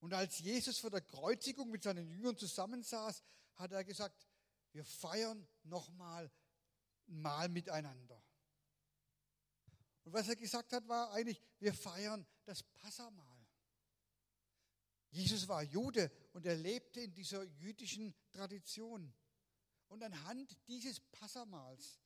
Und 0.00 0.12
als 0.12 0.38
Jesus 0.40 0.78
vor 0.78 0.90
der 0.90 1.00
Kreuzigung 1.00 1.70
mit 1.70 1.82
seinen 1.82 2.08
Jüngern 2.08 2.36
zusammensaß, 2.36 3.22
hat 3.54 3.72
er 3.72 3.84
gesagt, 3.84 4.26
wir 4.72 4.84
feiern 4.84 5.46
nochmal 5.62 6.30
Mal 7.08 7.48
miteinander. 7.48 8.20
Und 10.02 10.12
was 10.12 10.28
er 10.28 10.36
gesagt 10.36 10.72
hat, 10.72 10.86
war 10.88 11.12
eigentlich, 11.12 11.40
wir 11.60 11.72
feiern 11.72 12.26
das 12.44 12.62
Passamal. 12.62 13.46
Jesus 15.10 15.46
war 15.46 15.62
Jude 15.62 16.10
und 16.32 16.46
er 16.46 16.56
lebte 16.56 17.00
in 17.00 17.14
dieser 17.14 17.44
jüdischen 17.44 18.14
Tradition. 18.32 19.14
Und 19.88 20.02
anhand 20.02 20.56
dieses 20.66 21.00
Passamals, 21.00 22.00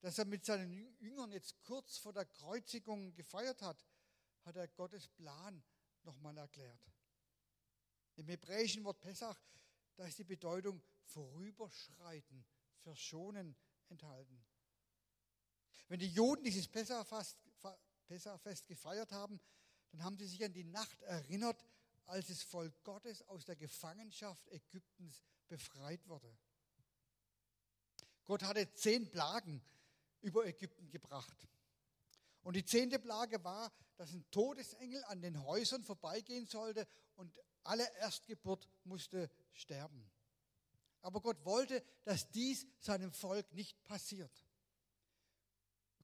das 0.00 0.18
er 0.18 0.24
mit 0.24 0.44
seinen 0.44 0.96
Jüngern 0.98 1.32
jetzt 1.32 1.60
kurz 1.62 1.98
vor 1.98 2.12
der 2.12 2.26
Kreuzigung 2.26 3.14
gefeiert 3.14 3.62
hat, 3.62 3.84
hat 4.42 4.56
er 4.56 4.68
Gottes 4.68 5.08
Plan 5.08 5.62
nochmal 6.02 6.36
erklärt. 6.36 6.80
Im 8.16 8.28
hebräischen 8.28 8.84
Wort 8.84 9.00
Pessach, 9.00 9.40
da 9.96 10.06
ist 10.06 10.18
die 10.18 10.24
Bedeutung 10.24 10.82
vorüberschreiten, 11.04 12.44
verschonen 12.80 13.56
enthalten. 13.88 14.44
Wenn 15.88 16.00
die 16.00 16.08
Juden 16.08 16.44
dieses 16.44 16.68
Pessachfest, 16.68 17.38
gefeiert 18.66 19.12
haben, 19.12 19.40
dann 19.90 20.04
haben 20.04 20.16
sie 20.16 20.26
sich 20.26 20.44
an 20.44 20.52
die 20.52 20.64
Nacht 20.64 21.02
erinnert, 21.02 21.64
als 22.06 22.28
das 22.28 22.42
Volk 22.42 22.82
Gottes 22.84 23.22
aus 23.28 23.44
der 23.44 23.56
Gefangenschaft 23.56 24.46
Ägyptens 24.48 25.22
befreit 25.48 26.06
wurde. 26.08 26.36
Gott 28.24 28.42
hatte 28.42 28.72
zehn 28.74 29.10
Plagen 29.10 29.62
über 30.22 30.46
Ägypten 30.46 30.90
gebracht. 30.90 31.48
Und 32.42 32.56
die 32.56 32.64
zehnte 32.64 32.98
Plage 32.98 33.42
war, 33.44 33.72
dass 33.96 34.12
ein 34.12 34.24
Todesengel 34.30 35.02
an 35.04 35.22
den 35.22 35.44
Häusern 35.44 35.82
vorbeigehen 35.82 36.46
sollte 36.46 36.86
und 37.16 37.38
alle 37.62 37.90
Erstgeburt 37.98 38.68
musste 38.84 39.30
sterben. 39.52 40.10
Aber 41.00 41.20
Gott 41.20 41.44
wollte, 41.44 41.82
dass 42.04 42.30
dies 42.30 42.66
seinem 42.80 43.12
Volk 43.12 43.52
nicht 43.52 43.82
passiert. 43.84 44.44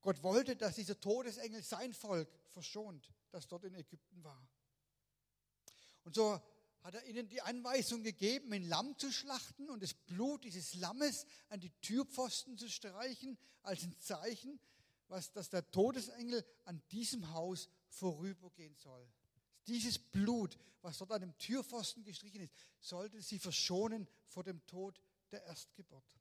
Gott 0.02 0.22
wollte, 0.22 0.56
dass 0.56 0.76
dieser 0.76 0.98
Todesengel 0.98 1.62
sein 1.62 1.92
Volk 1.92 2.28
verschont, 2.50 3.12
das 3.30 3.46
dort 3.46 3.64
in 3.64 3.74
Ägypten 3.74 4.22
war. 4.24 4.48
Und 6.04 6.14
so 6.14 6.40
hat 6.82 6.94
er 6.94 7.04
ihnen 7.04 7.28
die 7.28 7.42
Anweisung 7.42 8.02
gegeben, 8.02 8.52
ein 8.52 8.64
Lamm 8.64 8.96
zu 8.99 9.12
schlachten 9.12 9.68
und 9.68 9.82
das 9.82 9.94
Blut 9.94 10.44
dieses 10.44 10.75
Lammes 10.75 11.26
an 11.49 11.60
die 11.60 11.70
Türpfosten 11.80 12.56
zu 12.56 12.68
streichen, 12.68 13.37
als 13.62 13.82
ein 13.82 13.99
Zeichen, 13.99 14.58
was, 15.08 15.32
dass 15.32 15.50
der 15.50 15.70
Todesengel 15.70 16.44
an 16.64 16.82
diesem 16.90 17.32
Haus 17.32 17.68
vorübergehen 17.88 18.75
soll. 18.76 19.06
Dieses 19.66 19.99
Blut, 19.99 20.58
was 20.80 20.99
dort 20.99 21.12
an 21.12 21.20
dem 21.20 21.37
Türpfosten 21.37 22.02
gestrichen 22.02 22.40
ist, 22.40 22.54
sollte 22.78 23.20
sie 23.20 23.38
verschonen 23.38 24.08
vor 24.26 24.44
dem 24.44 24.64
Tod 24.66 25.00
der 25.30 25.44
Erstgeburt. 25.44 26.18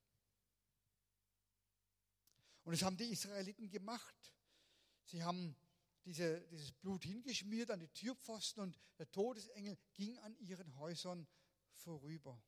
Und 2.63 2.73
das 2.73 2.83
haben 2.83 2.97
die 2.97 3.05
Israeliten 3.11 3.69
gemacht. 3.69 4.15
Sie 5.05 5.23
haben 5.23 5.55
diese, 6.05 6.41
dieses 6.47 6.71
Blut 6.71 7.03
hingeschmiert 7.03 7.71
an 7.71 7.79
die 7.79 7.89
Türpfosten 7.89 8.63
und 8.63 8.79
der 8.97 9.09
Todesengel 9.11 9.77
ging 9.93 10.17
an 10.19 10.35
ihren 10.37 10.77
Häusern 10.77 11.27
vorüber. 11.73 12.41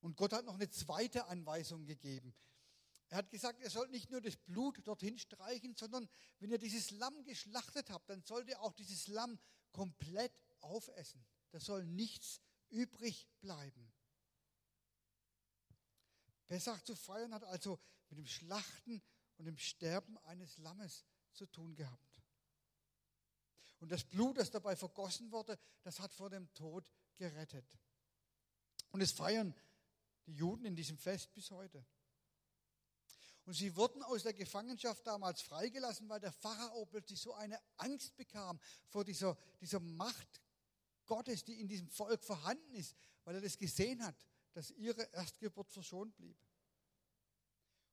Und 0.00 0.16
Gott 0.16 0.32
hat 0.32 0.44
noch 0.44 0.54
eine 0.54 0.70
zweite 0.70 1.26
Anweisung 1.26 1.84
gegeben. 1.84 2.34
Er 3.08 3.18
hat 3.18 3.30
gesagt, 3.30 3.60
ihr 3.60 3.70
sollt 3.70 3.90
nicht 3.90 4.10
nur 4.10 4.20
das 4.20 4.36
Blut 4.36 4.86
dorthin 4.86 5.18
streichen, 5.18 5.74
sondern 5.74 6.08
wenn 6.38 6.50
ihr 6.50 6.58
dieses 6.58 6.90
Lamm 6.92 7.24
geschlachtet 7.24 7.90
habt, 7.90 8.08
dann 8.08 8.22
sollt 8.22 8.48
ihr 8.48 8.60
auch 8.60 8.72
dieses 8.72 9.08
Lamm 9.08 9.38
komplett 9.72 10.32
aufessen. 10.60 11.26
Da 11.50 11.60
soll 11.60 11.84
nichts 11.84 12.40
übrig 12.68 13.28
bleiben. 13.40 13.92
Pessach 16.46 16.82
zu 16.82 16.94
feiern 16.94 17.34
hat 17.34 17.44
also 17.44 17.80
mit 18.08 18.18
dem 18.18 18.26
Schlachten 18.26 19.02
und 19.40 19.46
dem 19.46 19.56
Sterben 19.56 20.18
eines 20.18 20.58
Lammes 20.58 21.04
zu 21.32 21.46
tun 21.46 21.74
gehabt. 21.74 22.22
Und 23.80 23.90
das 23.90 24.04
Blut, 24.04 24.36
das 24.36 24.50
dabei 24.50 24.76
vergossen 24.76 25.32
wurde, 25.32 25.58
das 25.82 25.98
hat 25.98 26.12
vor 26.12 26.28
dem 26.28 26.52
Tod 26.52 26.92
gerettet. 27.16 27.66
Und 28.90 29.00
es 29.00 29.12
feiern 29.12 29.54
die 30.26 30.34
Juden 30.34 30.66
in 30.66 30.76
diesem 30.76 30.98
Fest 30.98 31.32
bis 31.32 31.50
heute. 31.50 31.84
Und 33.46 33.54
sie 33.54 33.74
wurden 33.74 34.02
aus 34.02 34.22
der 34.22 34.34
Gefangenschaft 34.34 35.06
damals 35.06 35.40
freigelassen, 35.40 36.08
weil 36.08 36.20
der 36.20 36.32
Pharao 36.32 36.84
plötzlich 36.84 37.20
so 37.20 37.32
eine 37.32 37.58
Angst 37.78 38.14
bekam 38.16 38.60
vor 38.88 39.04
dieser, 39.04 39.36
dieser 39.60 39.80
Macht 39.80 40.40
Gottes, 41.06 41.44
die 41.44 41.58
in 41.60 41.66
diesem 41.66 41.88
Volk 41.88 42.22
vorhanden 42.22 42.74
ist, 42.74 42.94
weil 43.24 43.36
er 43.36 43.40
das 43.40 43.56
gesehen 43.56 44.04
hat 44.04 44.14
dass 44.52 44.70
ihre 44.72 45.02
Erstgeburt 45.12 45.70
verschont 45.70 46.16
blieb. 46.16 46.36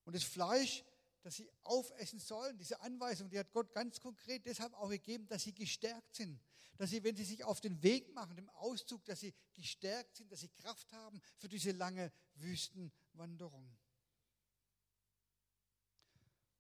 Und 0.06 0.16
das 0.16 0.24
Fleisch, 0.24 0.84
das 1.28 1.36
sie 1.36 1.52
aufessen 1.64 2.20
sollen, 2.20 2.58
diese 2.58 2.80
Anweisung, 2.80 3.30
die 3.30 3.38
hat 3.38 3.52
Gott 3.52 3.74
ganz 3.74 4.00
konkret 4.00 4.46
deshalb 4.46 4.74
auch 4.76 4.88
gegeben, 4.88 5.28
dass 5.28 5.44
sie 5.44 5.54
gestärkt 5.54 6.16
sind. 6.16 6.40
Dass 6.78 6.90
sie, 6.90 7.04
wenn 7.04 7.18
sie 7.18 7.26
sich 7.26 7.44
auf 7.44 7.60
den 7.60 7.84
Weg 7.84 8.14
machen, 8.14 8.38
im 8.38 8.50
Auszug, 8.52 9.04
dass 9.04 9.20
sie 9.20 9.34
gestärkt 9.54 10.16
sind, 10.16 10.32
dass 10.32 10.40
sie 10.40 10.48
Kraft 10.48 10.90
haben 10.94 11.20
für 11.36 11.50
diese 11.50 11.72
lange 11.72 12.14
Wüstenwanderung. 12.36 13.70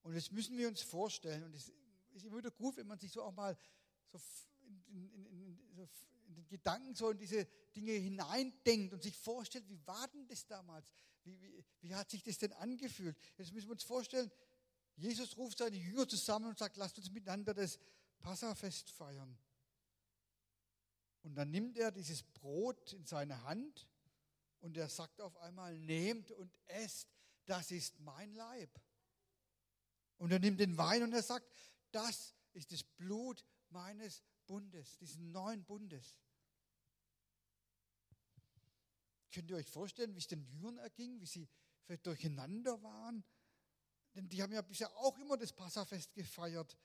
Und 0.01 0.15
das 0.15 0.31
müssen 0.31 0.57
wir 0.57 0.67
uns 0.67 0.81
vorstellen. 0.81 1.45
Und 1.45 1.55
es 1.55 1.71
ist 2.09 2.25
immer 2.25 2.39
wieder 2.39 2.51
gut, 2.51 2.75
wenn 2.75 2.87
man 2.87 2.99
sich 2.99 3.13
so 3.13 3.23
auch 3.23 3.31
mal 3.31 3.57
so 4.07 4.19
in, 4.89 5.09
in, 5.13 5.25
in, 5.27 5.75
so 5.77 5.87
in 6.27 6.35
den 6.35 6.47
Gedanken 6.49 6.93
so 6.93 7.11
in 7.11 7.19
diese 7.19 7.45
Dinge 7.73 7.93
hineindenkt 7.93 8.93
und 8.93 9.01
sich 9.01 9.15
vorstellt, 9.17 9.65
wie 9.69 9.79
war 9.87 10.09
denn 10.09 10.27
das 10.27 10.45
damals? 10.45 10.91
Wie, 11.23 11.39
wie, 11.41 11.65
wie 11.81 11.95
hat 11.95 12.09
sich 12.09 12.23
das 12.23 12.37
denn 12.37 12.53
angefühlt? 12.53 13.17
Jetzt 13.37 13.51
müssen 13.53 13.67
wir 13.67 13.73
uns 13.73 13.83
vorstellen, 13.83 14.31
Jesus 14.97 15.37
ruft 15.37 15.59
seine 15.59 15.77
Jünger 15.77 16.07
zusammen 16.07 16.49
und 16.49 16.57
sagt, 16.57 16.75
lasst 16.77 16.97
uns 16.97 17.11
miteinander 17.11 17.53
das 17.53 17.79
Passafest 18.19 18.89
feiern. 18.89 19.37
Und 21.21 21.35
dann 21.35 21.51
nimmt 21.51 21.77
er 21.77 21.91
dieses 21.91 22.23
Brot 22.23 22.93
in 22.93 23.05
seine 23.05 23.43
Hand 23.43 23.87
und 24.59 24.75
er 24.75 24.89
sagt 24.89 25.21
auf 25.21 25.37
einmal, 25.37 25.77
nehmt 25.77 26.31
und 26.31 26.51
esst, 26.65 27.07
das 27.45 27.71
ist 27.71 27.99
mein 27.99 28.33
Leib. 28.33 28.69
Und 30.17 30.31
er 30.31 30.39
nimmt 30.39 30.59
den 30.59 30.77
Wein 30.77 31.03
und 31.03 31.13
er 31.13 31.21
sagt, 31.21 31.45
das 31.91 32.33
ist 32.53 32.71
das 32.71 32.83
Blut 32.83 33.45
meines 33.69 34.23
Bundes, 34.47 34.97
diesen 34.97 35.31
neuen 35.31 35.63
Bundes. 35.63 36.15
Könnt 39.31 39.51
ihr 39.51 39.57
euch 39.57 39.69
vorstellen, 39.69 40.15
wie 40.15 40.19
es 40.19 40.27
den 40.27 40.41
Jüngern 40.41 40.79
erging, 40.79 41.19
wie 41.21 41.27
sie 41.27 41.47
vielleicht 41.83 42.07
durcheinander 42.07 42.81
waren? 42.81 43.23
Denn 44.17 44.27
die 44.27 44.41
haben 44.41 44.51
ja 44.51 44.63
bisher 44.63 44.91
auch 44.97 45.15
immer 45.19 45.37
das 45.37 45.53
Passafest 45.53 46.11
gefeiert 46.15 46.75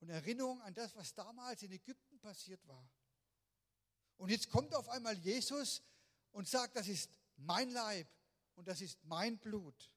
und 0.00 0.10
Erinnerung 0.10 0.60
an 0.60 0.74
das, 0.74 0.94
was 0.94 1.14
damals 1.14 1.62
in 1.62 1.72
Ägypten 1.72 2.20
passiert 2.20 2.60
war. 2.68 2.86
Und 4.18 4.28
jetzt 4.28 4.50
kommt 4.50 4.74
auf 4.74 4.86
einmal 4.90 5.16
Jesus 5.16 5.82
und 6.32 6.46
sagt, 6.46 6.76
das 6.76 6.86
ist 6.88 7.18
mein 7.36 7.70
Leib 7.70 8.06
und 8.56 8.68
das 8.68 8.82
ist 8.82 9.02
mein 9.04 9.38
Blut. 9.38 9.90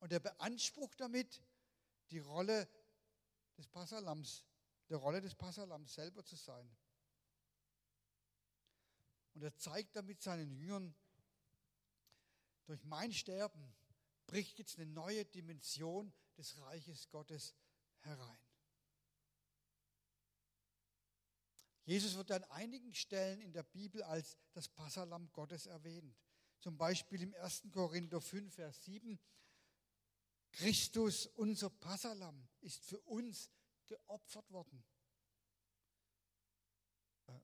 Und 0.00 0.12
er 0.12 0.18
beansprucht 0.18 1.00
damit 1.00 1.40
die 2.10 2.18
Rolle 2.18 2.68
des 3.56 3.68
Passalams 3.68 4.44
der 4.88 4.96
Rolle 4.98 5.20
des 5.20 5.36
Passalams 5.36 5.94
selber 5.94 6.24
zu 6.24 6.34
sein. 6.34 6.68
Und 9.34 9.42
er 9.42 9.56
zeigt 9.56 9.94
damit 9.94 10.20
seinen 10.20 10.50
Jüngern, 10.50 10.92
durch 12.66 12.82
mein 12.84 13.12
Sterben 13.12 13.76
bricht 14.26 14.58
jetzt 14.58 14.78
eine 14.78 14.86
neue 14.86 15.24
Dimension 15.24 16.12
des 16.36 16.58
Reiches 16.58 17.08
Gottes 17.10 17.54
herein. 18.00 18.38
Jesus 21.84 22.16
wird 22.16 22.30
an 22.30 22.44
einigen 22.44 22.94
Stellen 22.94 23.40
in 23.40 23.52
der 23.52 23.62
Bibel 23.62 24.02
als 24.02 24.38
das 24.52 24.68
Passalam 24.68 25.30
Gottes 25.32 25.66
erwähnt. 25.66 26.16
Zum 26.60 26.78
Beispiel 26.78 27.22
im 27.22 27.34
1. 27.34 27.64
Korinther 27.72 28.20
5, 28.20 28.54
Vers 28.54 28.84
7. 28.84 29.18
Christus, 30.52 31.26
unser 31.26 31.68
Passalam, 31.68 32.48
ist 32.60 32.82
für 32.84 33.00
uns 33.00 33.50
geopfert 33.86 34.50
worden. 34.50 34.82
Äh, 37.26 37.40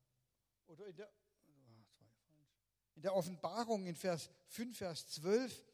oder 0.65 0.87
in 0.87 0.95
der, 0.95 1.13
ah, 1.47 1.85
in 2.95 3.01
der 3.03 3.13
Offenbarung 3.13 3.85
in 3.85 3.95
Vers 3.95 4.31
5, 4.47 4.75
Vers 4.75 5.07
12 5.09 5.70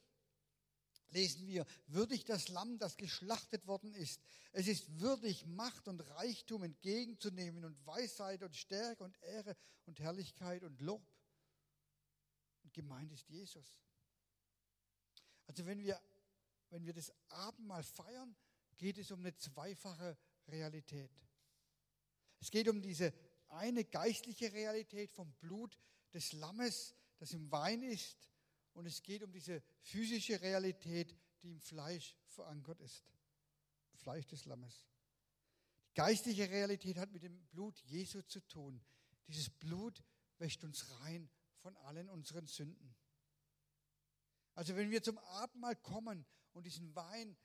lesen 1.12 1.48
wir, 1.48 1.66
würdig 1.88 2.26
das 2.26 2.48
Lamm, 2.50 2.78
das 2.80 2.98
geschlachtet 2.98 3.68
worden 3.68 3.94
ist. 3.94 4.22
Es 4.52 4.68
ist 4.68 5.00
würdig, 5.00 5.46
Macht 5.46 5.88
und 5.88 6.02
Reichtum 6.02 6.64
entgegenzunehmen 6.64 7.64
und 7.66 7.86
Weisheit 7.86 8.44
und 8.44 8.56
Stärke 8.56 9.04
und 9.04 9.18
Ehre 9.22 9.56
und 9.86 10.00
Herrlichkeit 10.00 10.64
und 10.64 10.82
Lob. 10.82 11.06
Und 12.64 12.74
gemeint 12.74 13.12
ist 13.12 13.30
Jesus. 13.30 13.76
Also 15.48 15.66
wenn 15.66 15.80
wir, 15.80 16.00
wenn 16.70 16.86
wir 16.86 16.94
das 16.94 17.12
Abendmahl 17.30 17.84
feiern, 17.84 18.36
geht 18.78 18.98
es 18.98 19.12
um 19.12 19.20
eine 19.20 19.36
zweifache 19.36 20.18
Realität. 20.48 21.12
Es 22.40 22.52
geht 22.52 22.68
um 22.68 22.82
diese 22.82 23.14
eine 23.50 23.86
geistliche 23.86 24.52
Realität 24.52 25.12
vom 25.12 25.32
Blut 25.36 25.78
des 26.14 26.34
Lammes, 26.34 26.94
das 27.18 27.32
im 27.34 27.52
Wein 27.52 27.82
ist, 27.84 28.30
und 28.78 28.86
es 28.86 29.02
geht 29.02 29.24
um 29.24 29.32
diese 29.32 29.64
physische 29.82 30.40
Realität, 30.40 31.16
die 31.42 31.50
im 31.50 31.60
Fleisch 31.60 32.16
verankert 32.28 32.80
ist. 32.80 33.04
Fleisch 33.96 34.28
des 34.28 34.46
Lammes. 34.46 34.86
Die 35.80 35.94
geistliche 35.96 36.48
Realität 36.48 37.00
hat 37.00 37.12
mit 37.12 37.24
dem 37.24 37.44
Blut 37.48 37.80
Jesu 37.88 38.22
zu 38.22 38.40
tun. 38.42 38.80
Dieses 39.28 39.50
Blut 39.50 40.04
wäscht 40.38 40.64
uns 40.64 40.88
rein 41.00 41.28
von 41.58 41.76
allen 41.78 42.08
unseren 42.08 42.46
Sünden. 42.46 42.96
Also 44.54 44.76
wenn 44.76 44.92
wir 44.92 45.02
zum 45.02 45.18
Abendmahl 45.18 45.76
kommen 45.78 46.24
und 46.54 46.68
diesen 46.68 46.96
Wein 46.96 47.36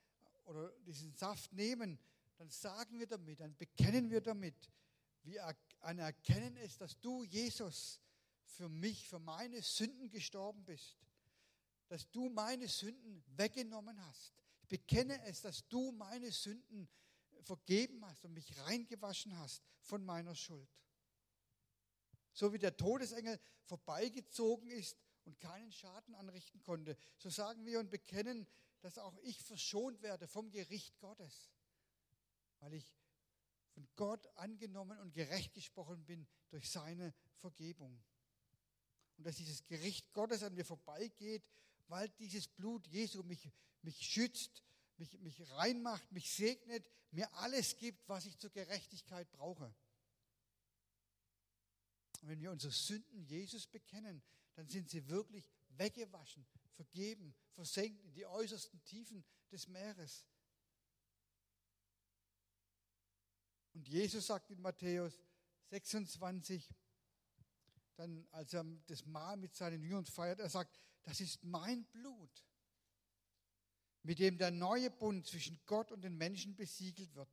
oder 0.45 0.71
diesen 0.81 1.15
Saft 1.15 1.51
nehmen, 1.55 1.99
dann 2.37 2.51
sagen 2.51 2.99
wir 2.99 3.07
damit, 3.07 3.41
dann 3.41 3.57
bekennen 3.57 4.11
wir 4.11 4.21
damit, 4.21 4.71
wir 5.23 5.57
anerkennen 5.81 6.59
es, 6.59 6.77
dass 6.77 7.01
du, 7.01 7.25
Jesus, 7.25 8.03
für 8.45 8.69
mich, 8.69 9.09
für 9.09 9.19
meine 9.19 9.63
Sünden 9.63 10.11
gestorben 10.11 10.67
bist, 10.67 10.99
dass 11.93 12.11
du 12.11 12.31
meine 12.31 12.69
Sünden 12.69 13.23
weggenommen 13.37 14.03
hast. 14.07 14.33
Ich 14.63 14.69
bekenne 14.69 15.23
es, 15.27 15.43
dass 15.43 15.69
du 15.69 15.93
meine 15.93 16.33
Sünden 16.33 16.89
vergeben 17.43 18.03
hast 18.07 18.25
und 18.25 18.33
mich 18.33 18.59
reingewaschen 18.61 19.37
hast 19.37 19.63
von 19.83 20.03
meiner 20.03 20.35
Schuld. 20.35 20.71
So 22.33 22.51
wie 22.55 22.59
der 22.59 22.75
Todesengel 22.79 23.39
vorbeigezogen 23.65 24.71
ist 24.71 24.97
und 25.27 25.39
keinen 25.39 25.71
Schaden 25.71 26.15
anrichten 26.15 26.63
konnte, 26.63 26.97
so 27.19 27.29
sagen 27.29 27.67
wir 27.67 27.79
und 27.79 27.91
bekennen 27.91 28.47
dass 28.81 28.97
auch 28.97 29.17
ich 29.19 29.43
verschont 29.43 30.01
werde 30.01 30.27
vom 30.27 30.51
Gericht 30.51 30.99
Gottes, 30.99 31.53
weil 32.61 32.73
ich 32.73 32.97
von 33.75 33.87
Gott 33.97 34.27
angenommen 34.39 34.99
und 34.99 35.13
gerecht 35.13 35.53
gesprochen 35.53 36.07
bin 36.07 36.27
durch 36.49 36.71
seine 36.71 37.13
Vergebung. 37.37 38.03
Und 39.19 39.27
dass 39.27 39.37
dieses 39.37 39.63
Gericht 39.67 40.11
Gottes 40.15 40.43
an 40.43 40.55
mir 40.55 40.65
vorbeigeht, 40.65 41.45
weil 41.89 42.09
dieses 42.11 42.49
Blut 42.49 42.87
Jesu 42.87 43.23
mich, 43.23 43.51
mich 43.83 43.99
schützt, 43.99 44.63
mich, 44.97 45.19
mich 45.21 45.49
reinmacht, 45.53 46.11
mich 46.13 46.33
segnet, 46.33 46.89
mir 47.11 47.33
alles 47.35 47.77
gibt, 47.77 48.09
was 48.09 48.27
ich 48.27 48.39
zur 48.39 48.51
Gerechtigkeit 48.51 49.31
brauche. 49.33 49.75
Und 52.21 52.29
wenn 52.29 52.41
wir 52.41 52.53
unsere 52.53 52.73
Sünden 52.73 53.25
Jesus 53.25 53.67
bekennen, 53.67 54.23
dann 54.55 54.69
sind 54.69 54.89
sie 54.89 55.09
wirklich 55.09 55.51
weggewaschen, 55.71 56.47
vergeben, 56.75 57.35
versenkt 57.51 58.03
in 58.05 58.13
die 58.13 58.27
äußersten 58.27 58.83
Tiefen 58.85 59.25
des 59.51 59.67
Meeres. 59.69 60.27
Und 63.75 63.89
Jesus 63.89 64.27
sagt 64.27 64.51
in 64.51 64.61
Matthäus 64.61 65.21
26, 65.71 66.69
dann 67.97 68.27
als 68.31 68.53
er 68.53 68.65
das 68.87 69.05
Mahl 69.07 69.37
mit 69.37 69.55
seinen 69.55 69.83
Jüngern 69.83 70.07
feiert, 70.07 70.41
er 70.41 70.51
sagt, 70.51 70.81
das 71.03 71.21
ist 71.21 71.43
mein 71.45 71.85
Blut, 71.87 72.45
mit 74.03 74.19
dem 74.19 74.39
der 74.39 74.51
neue 74.51 74.91
Bund 74.91 75.27
zwischen 75.27 75.61
Gott 75.67 75.93
und 75.93 76.03
den 76.03 76.17
Menschen 76.17 76.57
besiegelt 76.57 77.15
wird. 77.15 77.29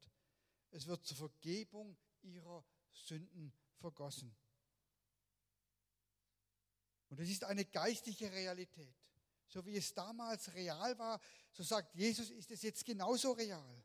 Es 0.72 0.86
wird 0.86 1.06
zur 1.06 1.18
Vergebung 1.18 1.98
ihrer 2.22 2.63
Sünden 2.92 3.54
vergossen. 3.78 4.36
Und 7.10 7.20
es 7.20 7.30
ist 7.30 7.44
eine 7.44 7.66
geistliche 7.66 8.32
Realität. 8.32 8.96
So 9.48 9.66
wie 9.66 9.75
es 9.75 9.94
damals 9.96 10.54
real 10.54 10.98
war, 11.00 11.20
so 11.51 11.63
sagt 11.63 11.96
Jesus, 11.96 12.30
ist 12.30 12.51
es 12.51 12.62
jetzt 12.62 12.86
genauso 12.86 13.32
real. 13.32 13.84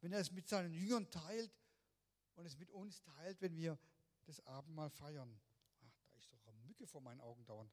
Wenn 0.00 0.12
er 0.12 0.20
es 0.20 0.30
mit 0.30 0.46
seinen 0.46 0.74
Jüngern 0.74 1.10
teilt 1.10 1.58
und 2.34 2.44
es 2.44 2.58
mit 2.58 2.70
uns 2.70 3.02
teilt, 3.02 3.40
wenn 3.40 3.56
wir 3.56 3.78
das 4.26 4.44
Abendmahl 4.44 4.90
feiern. 4.90 5.40
Mücke 6.84 6.86
vor 6.86 7.00
meinen 7.00 7.20
Augen 7.20 7.44
dauernd. 7.46 7.72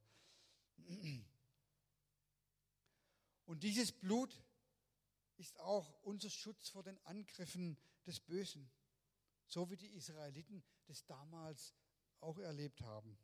Und 3.46 3.64
dieses 3.64 3.92
Blut 3.92 4.42
ist 5.38 5.60
auch 5.60 6.02
unser 6.04 6.30
Schutz 6.30 6.70
vor 6.70 6.84
den 6.84 6.98
Angriffen 7.06 7.78
des 8.06 8.20
Bösen, 8.20 8.72
so 9.48 9.70
wie 9.70 9.76
die 9.76 9.94
Israeliten 9.96 10.64
das 10.86 11.06
damals 11.06 11.74
auch 12.22 12.38
erlebt 12.38 12.82
haben. 12.82 13.18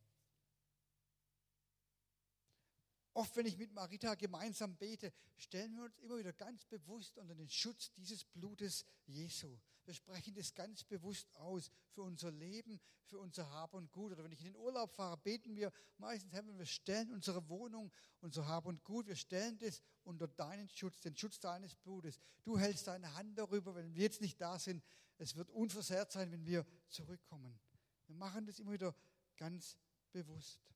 Oft, 3.17 3.35
wenn 3.35 3.47
ich 3.47 3.57
mit 3.57 3.73
Marita 3.73 4.13
gemeinsam 4.13 4.75
bete, 4.75 5.11
stellen 5.37 5.75
wir 5.75 5.85
uns 5.85 5.97
immer 5.97 6.19
wieder 6.19 6.33
ganz 6.33 6.65
bewusst 6.65 7.17
unter 7.17 7.33
den 7.33 7.49
Schutz 7.49 7.91
dieses 7.93 8.23
Blutes 8.23 8.85
Jesu. 9.07 9.57
Wir 9.85 9.95
sprechen 9.95 10.35
das 10.35 10.53
ganz 10.53 10.83
bewusst 10.83 11.27
aus 11.37 11.71
für 11.89 12.03
unser 12.03 12.29
Leben, 12.29 12.79
für 13.05 13.17
unser 13.17 13.49
Hab 13.49 13.73
und 13.73 13.91
Gut. 13.91 14.11
Oder 14.11 14.23
wenn 14.23 14.31
ich 14.33 14.41
in 14.41 14.53
den 14.53 14.55
Urlaub 14.55 14.91
fahre, 14.91 15.17
beten 15.17 15.55
wir 15.55 15.73
meistens, 15.97 16.31
Herr, 16.31 16.45
wir 16.45 16.65
stellen 16.67 17.11
unsere 17.11 17.49
Wohnung, 17.49 17.91
unser 18.21 18.45
Hab 18.45 18.67
und 18.67 18.83
Gut, 18.83 19.07
wir 19.07 19.15
stellen 19.15 19.57
das 19.57 19.81
unter 20.03 20.27
deinen 20.27 20.69
Schutz, 20.69 21.01
den 21.01 21.17
Schutz 21.17 21.39
deines 21.39 21.75
Blutes. 21.75 22.19
Du 22.43 22.59
hältst 22.59 22.85
deine 22.85 23.15
Hand 23.15 23.35
darüber, 23.39 23.73
wenn 23.73 23.95
wir 23.95 24.03
jetzt 24.03 24.21
nicht 24.21 24.39
da 24.39 24.59
sind. 24.59 24.83
Es 25.17 25.35
wird 25.35 25.49
unversehrt 25.49 26.11
sein, 26.11 26.31
wenn 26.31 26.45
wir 26.45 26.67
zurückkommen. 26.87 27.59
Wir 28.05 28.15
machen 28.15 28.45
das 28.45 28.59
immer 28.59 28.73
wieder 28.73 28.93
ganz 29.37 29.75
bewusst. 30.11 30.67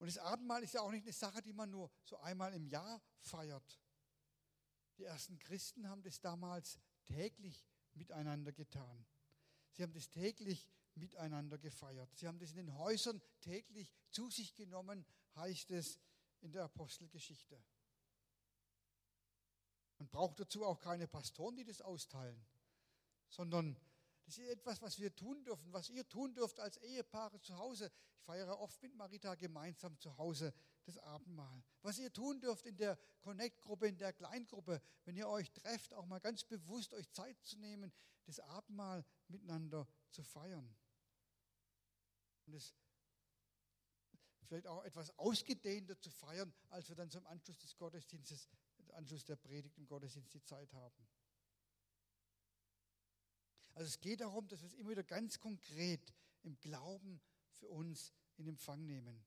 Und 0.00 0.06
das 0.06 0.16
Abendmahl 0.16 0.62
ist 0.62 0.72
ja 0.72 0.80
auch 0.80 0.90
nicht 0.90 1.04
eine 1.04 1.12
Sache, 1.12 1.42
die 1.42 1.52
man 1.52 1.70
nur 1.70 1.90
so 2.04 2.16
einmal 2.20 2.54
im 2.54 2.66
Jahr 2.66 3.02
feiert. 3.18 3.78
Die 4.96 5.04
ersten 5.04 5.38
Christen 5.38 5.88
haben 5.88 6.02
das 6.02 6.20
damals 6.20 6.78
täglich 7.04 7.66
miteinander 7.92 8.50
getan. 8.50 9.06
Sie 9.72 9.82
haben 9.82 9.92
das 9.92 10.08
täglich 10.08 10.70
miteinander 10.94 11.58
gefeiert. 11.58 12.14
Sie 12.16 12.26
haben 12.26 12.38
das 12.38 12.50
in 12.50 12.56
den 12.56 12.78
Häusern 12.78 13.20
täglich 13.40 13.92
zu 14.10 14.30
sich 14.30 14.54
genommen, 14.54 15.04
heißt 15.36 15.70
es 15.70 15.98
in 16.40 16.50
der 16.50 16.64
Apostelgeschichte. 16.64 17.62
Man 19.98 20.08
braucht 20.08 20.40
dazu 20.40 20.64
auch 20.64 20.80
keine 20.80 21.08
Pastoren, 21.08 21.56
die 21.56 21.64
das 21.64 21.82
austeilen, 21.82 22.42
sondern 23.28 23.76
das 24.30 24.38
ist 24.38 24.48
etwas, 24.48 24.80
was 24.80 24.96
wir 25.00 25.12
tun 25.16 25.42
dürfen, 25.42 25.72
was 25.72 25.90
ihr 25.90 26.08
tun 26.08 26.32
dürft 26.32 26.60
als 26.60 26.76
Ehepaare 26.76 27.40
zu 27.40 27.56
Hause. 27.58 27.90
Ich 28.14 28.22
feiere 28.22 28.60
oft 28.60 28.80
mit 28.80 28.94
Marita 28.94 29.34
gemeinsam 29.34 29.98
zu 29.98 30.16
Hause 30.18 30.54
das 30.84 30.98
Abendmahl. 30.98 31.64
Was 31.82 31.98
ihr 31.98 32.12
tun 32.12 32.40
dürft 32.40 32.64
in 32.64 32.76
der 32.76 32.96
Connect-Gruppe, 33.22 33.88
in 33.88 33.98
der 33.98 34.12
Kleingruppe, 34.12 34.80
wenn 35.04 35.16
ihr 35.16 35.28
euch 35.28 35.50
trefft, 35.50 35.92
auch 35.94 36.06
mal 36.06 36.20
ganz 36.20 36.44
bewusst 36.44 36.94
euch 36.94 37.10
Zeit 37.10 37.42
zu 37.42 37.58
nehmen, 37.58 37.92
das 38.24 38.38
Abendmahl 38.38 39.04
miteinander 39.26 39.88
zu 40.12 40.22
feiern. 40.22 40.76
Und 42.46 42.54
es 42.54 42.72
vielleicht 44.46 44.68
auch 44.68 44.84
etwas 44.84 45.10
ausgedehnter 45.18 45.98
zu 45.98 46.12
feiern, 46.12 46.54
als 46.68 46.88
wir 46.88 46.94
dann 46.94 47.10
zum 47.10 47.26
Anschluss 47.26 47.58
des 47.58 47.76
Gottesdienstes, 47.76 48.48
Anschluss 48.90 49.24
der 49.24 49.34
Predigt 49.34 49.76
im 49.76 49.88
Gottesdienst 49.88 50.32
die 50.34 50.42
Zeit 50.44 50.72
haben. 50.72 51.08
Also 53.80 53.88
es 53.88 54.00
geht 54.00 54.20
darum, 54.20 54.46
dass 54.46 54.60
wir 54.60 54.66
es 54.66 54.74
immer 54.74 54.90
wieder 54.90 55.02
ganz 55.02 55.40
konkret 55.40 56.12
im 56.42 56.60
Glauben 56.60 57.18
für 57.48 57.66
uns 57.66 58.12
in 58.36 58.46
Empfang 58.46 58.84
nehmen. 58.84 59.24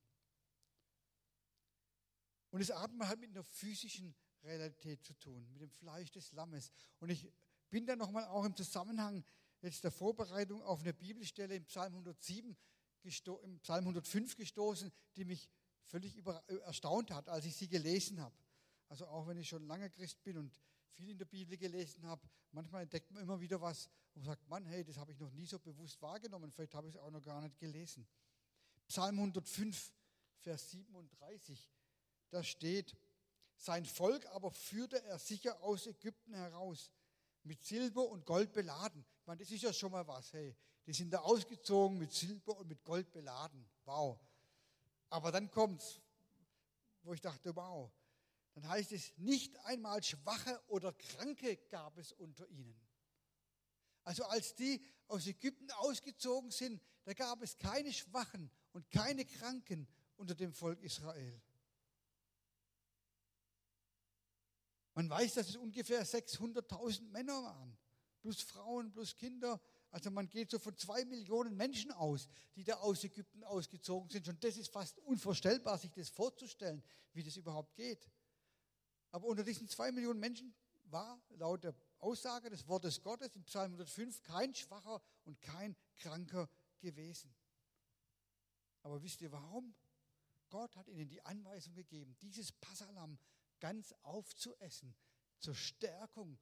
Und 2.51 2.59
das 2.59 2.69
Abendmahl 2.69 3.07
hat 3.07 3.19
mit 3.19 3.31
einer 3.31 3.43
physischen 3.43 4.13
Realität 4.43 5.03
zu 5.03 5.15
tun, 5.15 5.51
mit 5.53 5.63
dem 5.63 5.71
Fleisch 5.71 6.11
des 6.11 6.33
Lammes. 6.33 6.71
Und 6.99 7.09
ich 7.09 7.33
bin 7.71 7.87
dann 7.87 7.97
nochmal 7.97 8.25
auch 8.25 8.45
im 8.45 8.55
Zusammenhang 8.55 9.25
jetzt 9.63 9.83
der 9.83 9.89
Vorbereitung 9.89 10.61
auf 10.61 10.81
eine 10.81 10.93
Bibelstelle 10.93 11.55
im 11.55 11.65
Psalm 11.65 11.93
107, 11.93 12.55
im 13.01 13.59
Psalm 13.61 13.85
105 13.85 14.35
gestoßen, 14.35 14.91
die 15.15 15.25
mich 15.25 15.49
völlig 15.85 16.23
erstaunt 16.65 17.09
hat, 17.09 17.27
als 17.27 17.45
ich 17.45 17.55
sie 17.55 17.69
gelesen 17.69 18.21
habe. 18.21 18.37
Also 18.87 19.07
auch 19.07 19.25
wenn 19.25 19.37
ich 19.37 19.49
schon 19.49 19.65
lange 19.65 19.89
Christ 19.89 20.21
bin 20.21 20.37
und 20.37 20.61
viel 20.93 21.09
in 21.09 21.17
der 21.17 21.25
Bibel 21.25 21.57
gelesen 21.57 22.05
habe, 22.05 22.27
manchmal 22.51 22.83
entdeckt 22.83 23.11
man 23.11 23.23
immer 23.23 23.39
wieder 23.39 23.61
was 23.61 23.89
und 24.13 24.23
sagt, 24.23 24.47
Mann, 24.47 24.65
hey, 24.65 24.83
das 24.83 24.97
habe 24.97 25.11
ich 25.11 25.19
noch 25.19 25.31
nie 25.31 25.45
so 25.45 25.59
bewusst 25.59 26.01
wahrgenommen, 26.01 26.51
vielleicht 26.51 26.73
habe 26.75 26.87
ich 26.87 26.95
es 26.95 27.01
auch 27.01 27.11
noch 27.11 27.21
gar 27.21 27.41
nicht 27.41 27.57
gelesen. 27.59 28.07
Psalm 28.87 29.17
105, 29.17 29.93
Vers 30.39 30.71
37, 30.71 31.71
da 32.29 32.43
steht, 32.43 32.95
sein 33.55 33.85
Volk 33.85 34.25
aber 34.27 34.51
führte 34.51 35.01
er 35.03 35.19
sicher 35.19 35.61
aus 35.61 35.87
Ägypten 35.87 36.33
heraus, 36.33 36.91
mit 37.43 37.63
Silber 37.63 38.07
und 38.09 38.25
Gold 38.25 38.53
beladen. 38.53 39.05
Ich 39.19 39.27
meine, 39.27 39.39
das 39.39 39.51
ist 39.51 39.63
ja 39.63 39.73
schon 39.73 39.91
mal 39.91 40.07
was, 40.07 40.33
hey, 40.33 40.55
die 40.85 40.93
sind 40.93 41.11
da 41.11 41.19
ausgezogen 41.19 41.97
mit 41.97 42.11
Silber 42.11 42.57
und 42.57 42.67
mit 42.67 42.83
Gold 42.83 43.11
beladen. 43.11 43.69
Wow. 43.85 44.19
Aber 45.09 45.31
dann 45.31 45.49
kommt 45.51 45.81
es, 45.81 46.01
wo 47.03 47.13
ich 47.13 47.21
dachte, 47.21 47.55
wow, 47.55 47.91
dann 48.53 48.67
heißt 48.67 48.91
es, 48.91 49.17
nicht 49.17 49.57
einmal 49.65 50.03
Schwache 50.03 50.61
oder 50.67 50.93
Kranke 50.93 51.57
gab 51.69 51.97
es 51.97 52.11
unter 52.11 52.47
ihnen. 52.49 52.79
Also 54.03 54.25
als 54.25 54.53
die 54.55 54.83
aus 55.07 55.27
Ägypten 55.27 55.71
ausgezogen 55.71 56.51
sind, 56.51 56.81
da 57.05 57.13
gab 57.13 57.41
es 57.41 57.57
keine 57.57 57.91
Schwachen 57.91 58.51
und 58.73 58.89
keine 58.91 59.25
Kranken 59.25 59.87
unter 60.17 60.35
dem 60.35 60.53
Volk 60.53 60.81
Israel. 60.81 61.41
Man 64.93 65.09
weiß, 65.09 65.33
dass 65.33 65.49
es 65.49 65.55
ungefähr 65.55 66.05
600.000 66.05 67.09
Männer 67.09 67.41
waren, 67.43 67.77
plus 68.21 68.41
Frauen, 68.41 68.91
plus 68.91 69.15
Kinder. 69.15 69.59
Also 69.89 70.11
man 70.11 70.29
geht 70.29 70.51
so 70.51 70.59
von 70.59 70.77
zwei 70.77 71.03
Millionen 71.05 71.57
Menschen 71.57 71.91
aus, 71.91 72.27
die 72.55 72.63
da 72.63 72.75
aus 72.75 73.03
Ägypten 73.03 73.43
ausgezogen 73.43 74.09
sind. 74.09 74.27
Und 74.27 74.43
das 74.43 74.57
ist 74.57 74.71
fast 74.71 74.99
unvorstellbar, 74.99 75.77
sich 75.79 75.91
das 75.93 76.09
vorzustellen, 76.09 76.83
wie 77.13 77.23
das 77.23 77.37
überhaupt 77.37 77.75
geht. 77.75 78.07
Aber 79.13 79.27
unter 79.27 79.43
diesen 79.43 79.69
zwei 79.69 79.91
Millionen 79.91 80.19
Menschen 80.19 80.55
war 80.85 81.21
laut 81.37 81.63
der 81.63 81.75
Aussage 81.99 82.49
des 82.49 82.67
Wortes 82.67 82.99
Gottes 83.03 83.35
in 83.35 83.43
Psalm 83.43 83.73
105 83.73 84.23
kein 84.23 84.55
Schwacher 84.55 85.03
und 85.25 85.39
kein 85.39 85.75
Kranker 85.97 86.49
gewesen. 86.79 87.31
Aber 88.81 89.03
wisst 89.03 89.21
ihr 89.21 89.31
warum? 89.31 89.75
Gott 90.49 90.75
hat 90.75 90.87
ihnen 90.87 91.07
die 91.07 91.23
Anweisung 91.23 91.75
gegeben, 91.75 92.17
dieses 92.23 92.51
Passalam 92.53 93.19
ganz 93.59 93.93
aufzuessen, 94.01 94.95
zur 95.37 95.53
Stärkung, 95.53 96.39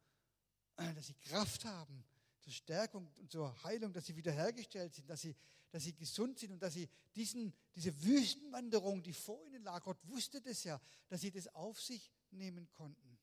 äh, 0.78 0.94
dass 0.94 1.08
sie 1.08 1.16
Kraft 1.16 1.66
haben, 1.66 2.06
zur 2.40 2.54
Stärkung 2.54 3.12
und 3.18 3.34
zur 3.34 3.64
Heilung, 3.64 3.92
dass 3.92 4.06
sie 4.06 4.16
wiederhergestellt 4.16 4.96
sind, 4.96 5.10
dass 5.10 5.20
sie, 5.20 5.36
dass 5.72 5.84
sie 5.84 5.94
gesund 5.94 6.40
sind 6.40 6.54
und 6.54 6.64
dass 6.64 6.76
sie 6.76 6.90
diesen, 7.16 7.54
diese 7.76 8.02
Wüstenwanderung, 8.02 9.04
die 9.04 9.14
vor 9.14 9.46
ihnen 9.46 9.64
lag, 9.64 9.84
Gott 9.84 10.00
wusste 10.08 10.40
das 10.40 10.64
ja, 10.64 10.80
dass 11.10 11.20
sie 11.20 11.32
das 11.32 11.50
auf 11.50 11.82
sich 11.82 12.10
nehmen 12.32 12.70
konnten. 12.72 13.20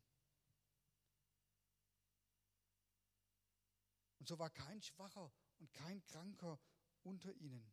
Und 4.18 4.28
so 4.28 4.38
war 4.38 4.50
kein 4.50 4.82
Schwacher 4.82 5.32
und 5.58 5.72
kein 5.72 6.04
Kranker 6.04 6.58
unter 7.02 7.32
ihnen. 7.34 7.72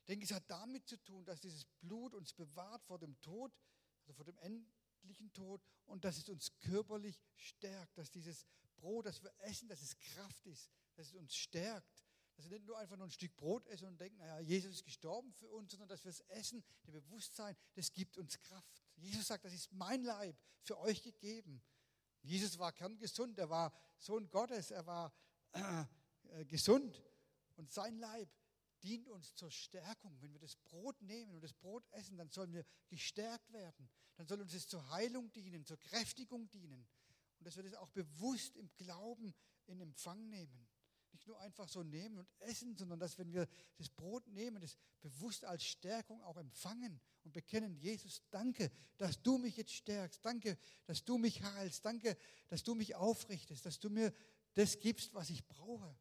Ich 0.00 0.06
denke, 0.06 0.24
es 0.24 0.32
hat 0.32 0.50
damit 0.50 0.88
zu 0.88 0.96
tun, 0.96 1.24
dass 1.24 1.40
dieses 1.40 1.64
Blut 1.80 2.14
uns 2.14 2.32
bewahrt 2.32 2.84
vor 2.84 2.98
dem 2.98 3.20
Tod, 3.20 3.52
also 4.00 4.12
vor 4.14 4.24
dem 4.24 4.36
endlichen 4.38 5.32
Tod 5.32 5.62
und 5.84 6.04
dass 6.04 6.16
es 6.16 6.28
uns 6.28 6.58
körperlich 6.58 7.20
stärkt, 7.36 7.96
dass 7.96 8.10
dieses 8.10 8.46
Brot, 8.74 9.06
das 9.06 9.22
wir 9.22 9.32
essen, 9.40 9.68
dass 9.68 9.80
es 9.80 9.96
Kraft 9.98 10.44
ist, 10.46 10.70
dass 10.94 11.08
es 11.08 11.14
uns 11.14 11.36
stärkt, 11.36 12.04
dass 12.34 12.46
wir 12.46 12.58
nicht 12.58 12.66
nur 12.66 12.78
einfach 12.78 12.96
nur 12.96 13.06
ein 13.06 13.12
Stück 13.12 13.36
Brot 13.36 13.66
essen 13.68 13.86
und 13.86 14.00
denken, 14.00 14.18
naja, 14.18 14.40
Jesus 14.40 14.76
ist 14.76 14.84
gestorben 14.84 15.32
für 15.34 15.48
uns, 15.48 15.70
sondern 15.70 15.88
dass 15.88 16.04
wir 16.04 16.10
es 16.10 16.20
essen, 16.28 16.64
das 16.82 16.90
Bewusstsein, 16.90 17.56
das 17.74 17.92
gibt 17.92 18.18
uns 18.18 18.40
Kraft. 18.40 18.82
Jesus 19.02 19.26
sagt, 19.26 19.44
das 19.44 19.52
ist 19.52 19.72
mein 19.72 20.04
Leib 20.04 20.36
für 20.62 20.78
euch 20.78 21.02
gegeben. 21.02 21.62
Jesus 22.22 22.58
war 22.58 22.72
kerngesund, 22.72 23.38
er 23.38 23.50
war 23.50 23.72
Sohn 23.98 24.30
Gottes, 24.30 24.70
er 24.70 24.86
war 24.86 25.12
äh, 25.52 26.44
gesund 26.46 27.02
und 27.56 27.72
sein 27.72 27.98
Leib 27.98 28.28
dient 28.82 29.08
uns 29.08 29.34
zur 29.34 29.50
Stärkung. 29.50 30.16
Wenn 30.20 30.32
wir 30.32 30.40
das 30.40 30.56
Brot 30.56 31.00
nehmen 31.02 31.34
und 31.34 31.40
das 31.40 31.52
Brot 31.52 31.84
essen, 31.90 32.16
dann 32.16 32.30
sollen 32.30 32.52
wir 32.52 32.64
gestärkt 32.88 33.52
werden. 33.52 33.90
Dann 34.16 34.26
soll 34.26 34.40
uns 34.40 34.54
es 34.54 34.66
zur 34.66 34.88
Heilung 34.90 35.32
dienen, 35.32 35.64
zur 35.64 35.78
Kräftigung 35.78 36.50
dienen. 36.50 36.86
Und 37.38 37.46
dass 37.46 37.56
wir 37.56 37.62
das 37.64 37.74
auch 37.74 37.90
bewusst 37.90 38.56
im 38.56 38.70
Glauben 38.76 39.34
in 39.66 39.80
Empfang 39.80 40.28
nehmen 40.28 40.68
nicht 41.12 41.26
nur 41.26 41.38
einfach 41.40 41.68
so 41.68 41.82
nehmen 41.82 42.18
und 42.18 42.28
essen, 42.40 42.76
sondern 42.76 42.98
dass, 42.98 43.18
wenn 43.18 43.32
wir 43.32 43.46
das 43.76 43.88
Brot 43.88 44.26
nehmen, 44.28 44.60
das 44.60 44.76
bewusst 45.00 45.44
als 45.44 45.64
Stärkung 45.64 46.22
auch 46.22 46.36
empfangen 46.36 47.00
und 47.24 47.32
bekennen, 47.32 47.76
Jesus, 47.76 48.22
danke, 48.30 48.70
dass 48.96 49.22
du 49.22 49.38
mich 49.38 49.56
jetzt 49.56 49.72
stärkst, 49.72 50.24
danke, 50.24 50.58
dass 50.86 51.04
du 51.04 51.18
mich 51.18 51.42
heilst, 51.42 51.84
danke, 51.84 52.16
dass 52.48 52.62
du 52.62 52.74
mich 52.74 52.94
aufrichtest, 52.94 53.66
dass 53.66 53.78
du 53.78 53.90
mir 53.90 54.12
das 54.54 54.80
gibst, 54.80 55.14
was 55.14 55.30
ich 55.30 55.46
brauche. 55.46 55.96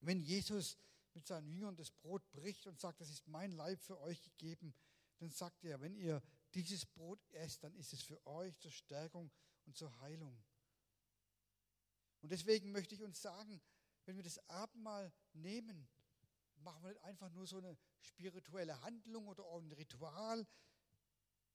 Wenn 0.00 0.20
Jesus 0.20 0.78
mit 1.14 1.26
seinen 1.26 1.48
Jüngern 1.48 1.76
das 1.76 1.90
Brot 1.90 2.30
bricht 2.30 2.66
und 2.66 2.78
sagt, 2.78 3.00
das 3.00 3.10
ist 3.10 3.26
mein 3.26 3.52
Leib 3.52 3.80
für 3.80 3.98
euch 4.00 4.22
gegeben, 4.22 4.74
dann 5.18 5.30
sagt 5.30 5.64
er, 5.64 5.80
wenn 5.80 5.96
ihr 5.96 6.22
dieses 6.54 6.86
Brot 6.86 7.20
esst, 7.30 7.64
dann 7.64 7.74
ist 7.74 7.92
es 7.92 8.02
für 8.02 8.24
euch 8.26 8.56
zur 8.58 8.70
Stärkung 8.70 9.30
und 9.66 9.76
zur 9.76 10.00
Heilung. 10.00 10.40
Und 12.20 12.30
deswegen 12.30 12.72
möchte 12.72 12.94
ich 12.94 13.02
uns 13.02 13.20
sagen, 13.20 13.60
wenn 14.04 14.16
wir 14.16 14.24
das 14.24 14.38
Abendmahl 14.48 15.12
nehmen, 15.32 15.88
machen 16.62 16.82
wir 16.82 16.90
nicht 16.90 17.02
einfach 17.02 17.30
nur 17.30 17.46
so 17.46 17.58
eine 17.58 17.76
spirituelle 18.00 18.80
Handlung 18.82 19.28
oder 19.28 19.44
ein 19.56 19.70
Ritual, 19.72 20.46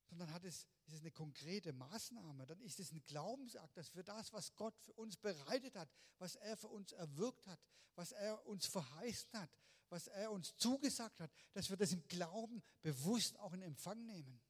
sondern 0.06 0.32
hat 0.32 0.44
es, 0.46 0.68
ist 0.86 0.94
es 0.96 1.02
eine 1.02 1.12
konkrete 1.12 1.74
Maßnahme. 1.74 2.46
Dann 2.46 2.60
ist 2.62 2.80
es 2.80 2.92
ein 2.92 3.04
Glaubensakt, 3.06 3.76
dass 3.76 3.96
wir 3.96 4.04
das, 4.04 4.32
was 4.34 4.56
Gott 4.56 4.78
für 4.80 4.94
uns 4.94 5.18
bereitet 5.18 5.76
hat, 5.76 5.90
was 6.20 6.36
er 6.36 6.56
für 6.58 6.68
uns 6.68 6.92
erwirkt 6.92 7.48
hat, 7.48 7.60
was 7.96 8.12
er 8.12 8.46
uns 8.46 8.68
verheißen 8.68 9.40
hat, 9.40 9.50
was 9.90 10.08
er 10.08 10.32
uns 10.32 10.56
zugesagt 10.58 11.20
hat, 11.20 11.32
dass 11.54 11.70
wir 11.70 11.78
das 11.78 11.92
im 11.92 12.04
Glauben 12.08 12.62
bewusst 12.82 13.38
auch 13.40 13.54
in 13.54 13.62
Empfang 13.62 14.06
nehmen. 14.06 14.42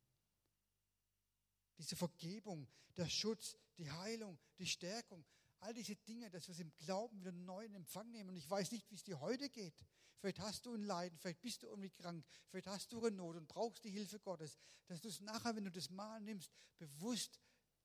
Diese 1.78 1.96
Vergebung, 1.96 2.68
der 2.98 3.08
Schutz, 3.08 3.58
die 3.78 3.90
Heilung, 3.90 4.40
die 4.60 4.68
Stärkung, 4.68 5.26
All 5.64 5.74
diese 5.74 5.96
Dinge, 5.96 6.30
dass 6.30 6.48
wir 6.48 6.54
es 6.54 6.60
im 6.60 6.76
Glauben 6.76 7.22
wieder 7.22 7.32
neu 7.32 7.64
in 7.64 7.74
Empfang 7.74 8.12
nehmen. 8.12 8.32
Und 8.32 8.36
ich 8.36 8.50
weiß 8.50 8.74
nicht, 8.74 8.90
wie 8.92 8.96
es 8.96 9.04
dir 9.04 9.22
heute 9.22 9.50
geht. 9.50 9.74
Vielleicht 10.20 10.40
hast 10.40 10.66
du 10.66 10.74
ein 10.74 10.84
Leiden, 10.84 11.18
vielleicht 11.18 11.42
bist 11.42 11.64
du 11.64 11.68
irgendwie 11.68 11.90
krank, 11.90 12.26
vielleicht 12.50 12.68
hast 12.68 12.92
du 12.92 13.00
eine 13.06 13.16
Not 13.16 13.38
und 13.38 13.48
brauchst 13.48 13.84
die 13.86 13.90
Hilfe 13.90 14.20
Gottes. 14.20 14.58
Dass 14.88 15.00
du 15.00 15.08
es 15.08 15.22
nachher, 15.22 15.56
wenn 15.56 15.64
du 15.64 15.72
das 15.72 15.90
Mal 15.90 16.20
nimmst, 16.20 16.52
bewusst 16.78 17.40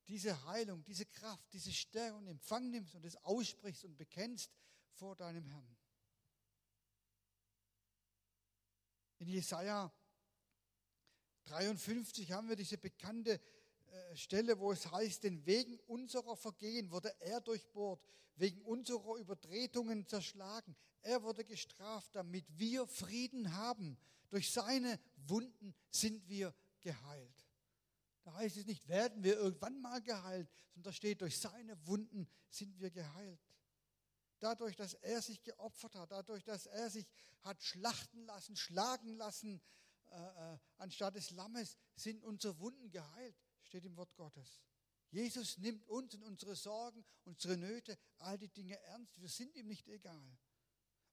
diese 0.08 0.44
Heilung, 0.46 0.84
diese 0.84 1.06
Kraft, 1.06 1.52
diese 1.52 1.72
Stärkung 1.72 2.22
in 2.22 2.28
Empfang 2.32 2.68
nimmst 2.68 2.96
und 2.96 3.04
es 3.04 3.16
aussprichst 3.24 3.84
und 3.84 3.96
bekennst 3.96 4.50
vor 4.90 5.14
deinem 5.14 5.46
Herrn. 5.46 5.76
In 9.18 9.28
Jesaja 9.28 9.92
53 11.44 12.32
haben 12.32 12.48
wir 12.48 12.56
diese 12.56 12.78
bekannte 12.78 13.40
Stelle, 14.14 14.58
wo 14.58 14.72
es 14.72 14.90
heißt, 14.90 15.24
denn 15.24 15.44
wegen 15.46 15.78
unserer 15.86 16.36
Vergehen 16.36 16.90
wurde 16.90 17.14
er 17.20 17.40
durchbohrt, 17.40 18.02
wegen 18.36 18.60
unserer 18.62 19.16
Übertretungen 19.16 20.06
zerschlagen. 20.06 20.76
Er 21.02 21.22
wurde 21.22 21.44
gestraft, 21.44 22.14
damit 22.14 22.44
wir 22.58 22.86
Frieden 22.86 23.54
haben. 23.54 23.98
Durch 24.30 24.50
seine 24.52 24.98
Wunden 25.26 25.74
sind 25.90 26.28
wir 26.28 26.54
geheilt. 26.80 27.46
Da 28.24 28.34
heißt 28.34 28.58
es 28.58 28.66
nicht, 28.66 28.86
werden 28.88 29.22
wir 29.22 29.36
irgendwann 29.36 29.80
mal 29.80 30.02
geheilt, 30.02 30.50
sondern 30.74 30.90
da 30.90 30.92
steht, 30.92 31.20
durch 31.20 31.38
seine 31.38 31.86
Wunden 31.86 32.28
sind 32.50 32.78
wir 32.78 32.90
geheilt. 32.90 33.40
Dadurch, 34.40 34.76
dass 34.76 34.94
er 34.94 35.22
sich 35.22 35.42
geopfert 35.42 35.94
hat, 35.94 36.12
dadurch, 36.12 36.44
dass 36.44 36.66
er 36.66 36.90
sich 36.90 37.06
hat 37.42 37.62
schlachten 37.62 38.24
lassen, 38.24 38.54
schlagen 38.54 39.16
lassen, 39.16 39.60
äh, 40.10 40.54
äh, 40.54 40.58
anstatt 40.76 41.16
des 41.16 41.30
Lammes, 41.30 41.76
sind 41.94 42.22
unsere 42.22 42.58
Wunden 42.58 42.90
geheilt 42.90 43.36
steht 43.68 43.84
im 43.84 43.96
Wort 43.96 44.14
Gottes. 44.16 44.62
Jesus 45.10 45.58
nimmt 45.58 45.86
uns 45.88 46.14
und 46.14 46.22
unsere 46.22 46.56
Sorgen, 46.56 47.04
unsere 47.24 47.56
Nöte, 47.56 47.98
all 48.18 48.36
die 48.38 48.48
Dinge 48.48 48.78
ernst. 48.80 49.20
Wir 49.20 49.28
sind 49.28 49.54
ihm 49.54 49.66
nicht 49.66 49.88
egal. 49.88 50.38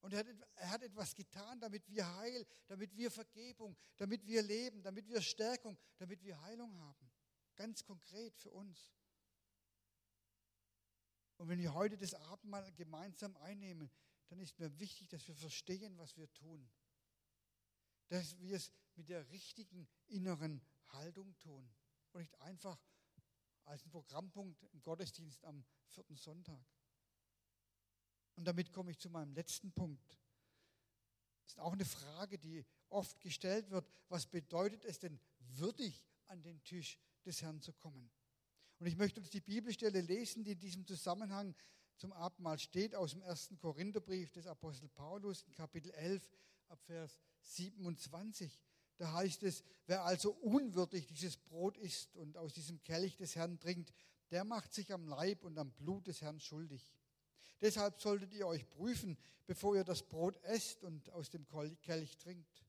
Und 0.02 0.14
er 0.14 0.20
hat, 0.20 0.28
er 0.56 0.70
hat 0.70 0.84
etwas 0.84 1.16
getan, 1.16 1.60
damit 1.60 1.88
wir 1.90 2.06
Heil, 2.18 2.46
damit 2.68 2.96
wir 2.96 3.10
Vergebung, 3.10 3.78
damit 3.98 4.26
wir 4.26 4.42
Leben, 4.42 4.84
damit 4.84 5.08
wir 5.08 5.22
Stärkung, 5.22 5.78
damit 5.98 6.22
wir 6.24 6.40
Heilung 6.42 6.78
haben. 6.78 7.12
Ganz 7.56 7.84
konkret 7.84 8.36
für 8.38 8.52
uns. 8.52 8.92
Und 11.38 11.50
wenn 11.50 11.60
wir 11.60 11.74
heute 11.74 11.98
das 11.98 12.14
Abendmahl 12.14 12.72
gemeinsam 12.74 13.36
einnehmen, 13.38 13.90
dann 14.28 14.40
ist 14.40 14.60
mir 14.60 14.80
wichtig, 14.80 15.10
dass 15.10 15.28
wir 15.28 15.36
verstehen, 15.36 15.98
was 15.98 16.16
wir 16.18 16.32
tun. 16.34 16.70
Dass 18.08 18.38
wir 18.40 18.58
es 18.58 18.72
mit 18.96 19.10
der 19.10 19.30
richtigen 19.32 19.88
inneren 20.08 20.62
Haltung 20.92 21.38
tun 21.40 21.74
und 22.16 22.22
nicht 22.22 22.40
einfach 22.42 22.80
als 23.66 23.86
ein 23.86 23.92
Programmpunkt 23.92 24.64
im 24.72 24.82
Gottesdienst 24.82 25.44
am 25.44 25.66
vierten 25.88 26.16
Sonntag. 26.16 26.66
Und 28.36 28.46
damit 28.46 28.72
komme 28.72 28.92
ich 28.92 29.00
zu 29.00 29.10
meinem 29.10 29.34
letzten 29.34 29.72
Punkt. 29.72 30.18
Das 31.44 31.54
ist 31.54 31.60
auch 31.60 31.74
eine 31.74 31.86
Frage, 31.86 32.40
die 32.40 32.66
oft 32.90 33.20
gestellt 33.22 33.70
wird. 33.70 33.88
Was 34.10 34.28
bedeutet 34.28 34.86
es 34.86 35.00
denn, 35.00 35.20
würdig 35.40 36.06
an 36.28 36.42
den 36.42 36.64
Tisch 36.64 36.98
des 37.26 37.42
Herrn 37.42 37.62
zu 37.62 37.74
kommen? 37.74 38.10
Und 38.80 38.88
ich 38.88 38.96
möchte 38.96 39.20
uns 39.20 39.30
die 39.30 39.42
Bibelstelle 39.42 40.02
lesen, 40.02 40.44
die 40.44 40.54
in 40.54 40.60
diesem 40.60 40.86
Zusammenhang 40.86 41.56
zum 41.98 42.12
Abendmahl 42.14 42.60
steht, 42.60 42.94
aus 42.96 43.12
dem 43.12 43.22
ersten 43.22 43.58
Korintherbrief 43.58 44.32
des 44.32 44.48
Apostel 44.48 44.90
Paulus, 44.90 45.44
in 45.44 45.54
Kapitel 45.54 45.92
11, 45.92 46.30
ab 46.68 46.82
Vers 46.84 47.20
27. 47.42 48.60
Da 48.98 49.14
heißt 49.14 49.44
es, 49.44 49.64
wer 49.88 50.04
also 50.06 50.32
unwürdig 50.32 51.08
dieses 51.08 51.38
Brot 51.38 51.78
isst 51.78 52.16
und 52.16 52.38
aus 52.38 52.54
diesem 52.54 52.82
Kelch 52.84 53.18
des 53.18 53.36
Herrn 53.36 53.60
trinkt, 53.60 53.94
der 54.32 54.44
macht 54.44 54.74
sich 54.74 54.92
am 54.94 55.08
Leib 55.08 55.44
und 55.44 55.58
am 55.58 55.72
Blut 55.72 56.08
des 56.08 56.22
Herrn 56.22 56.40
schuldig. 56.40 56.94
Deshalb 57.62 58.02
solltet 58.02 58.34
ihr 58.34 58.48
euch 58.48 58.70
prüfen, 58.70 59.18
bevor 59.46 59.76
ihr 59.76 59.84
das 59.84 60.04
Brot 60.04 60.38
esst 60.44 60.84
und 60.84 61.10
aus 61.12 61.30
dem 61.30 61.46
Kelch 61.82 62.18
trinkt. 62.18 62.66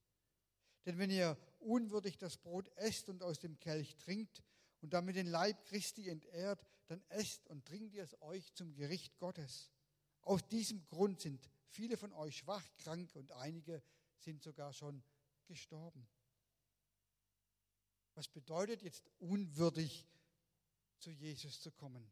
Denn 0.85 0.99
wenn 0.99 1.11
ihr 1.11 1.37
unwürdig 1.59 2.19
das 2.19 2.37
Brot 2.37 2.69
esst 2.77 3.09
und 3.09 3.23
aus 3.23 3.39
dem 3.41 3.59
Kelch 3.59 3.97
trinkt 3.97 4.43
und 4.83 4.93
damit 4.93 5.17
den 5.17 5.27
Leib 5.27 5.65
Christi 5.67 6.09
entehrt, 6.09 6.65
dann 6.87 7.03
esst 7.09 7.47
und 7.49 7.65
trinkt 7.67 7.95
ihr 7.95 8.05
es 8.05 8.21
euch 8.23 8.53
zum 8.55 8.75
Gericht 8.75 9.19
Gottes. 9.19 9.73
Aus 10.23 10.47
diesem 10.47 10.85
Grund 10.87 11.21
sind 11.21 11.49
viele 11.69 11.97
von 11.97 12.13
euch 12.13 12.39
schwach, 12.39 12.65
krank 12.79 13.15
und 13.15 13.33
einige 13.33 13.83
sind 14.19 14.43
sogar 14.43 14.73
schon 14.73 15.03
gestorben. 15.47 16.07
Was 18.17 18.29
bedeutet 18.29 18.83
jetzt 18.83 19.05
unwürdig 19.19 20.09
zu 20.99 21.11
Jesus 21.11 21.61
zu 21.61 21.71
kommen? 21.71 22.11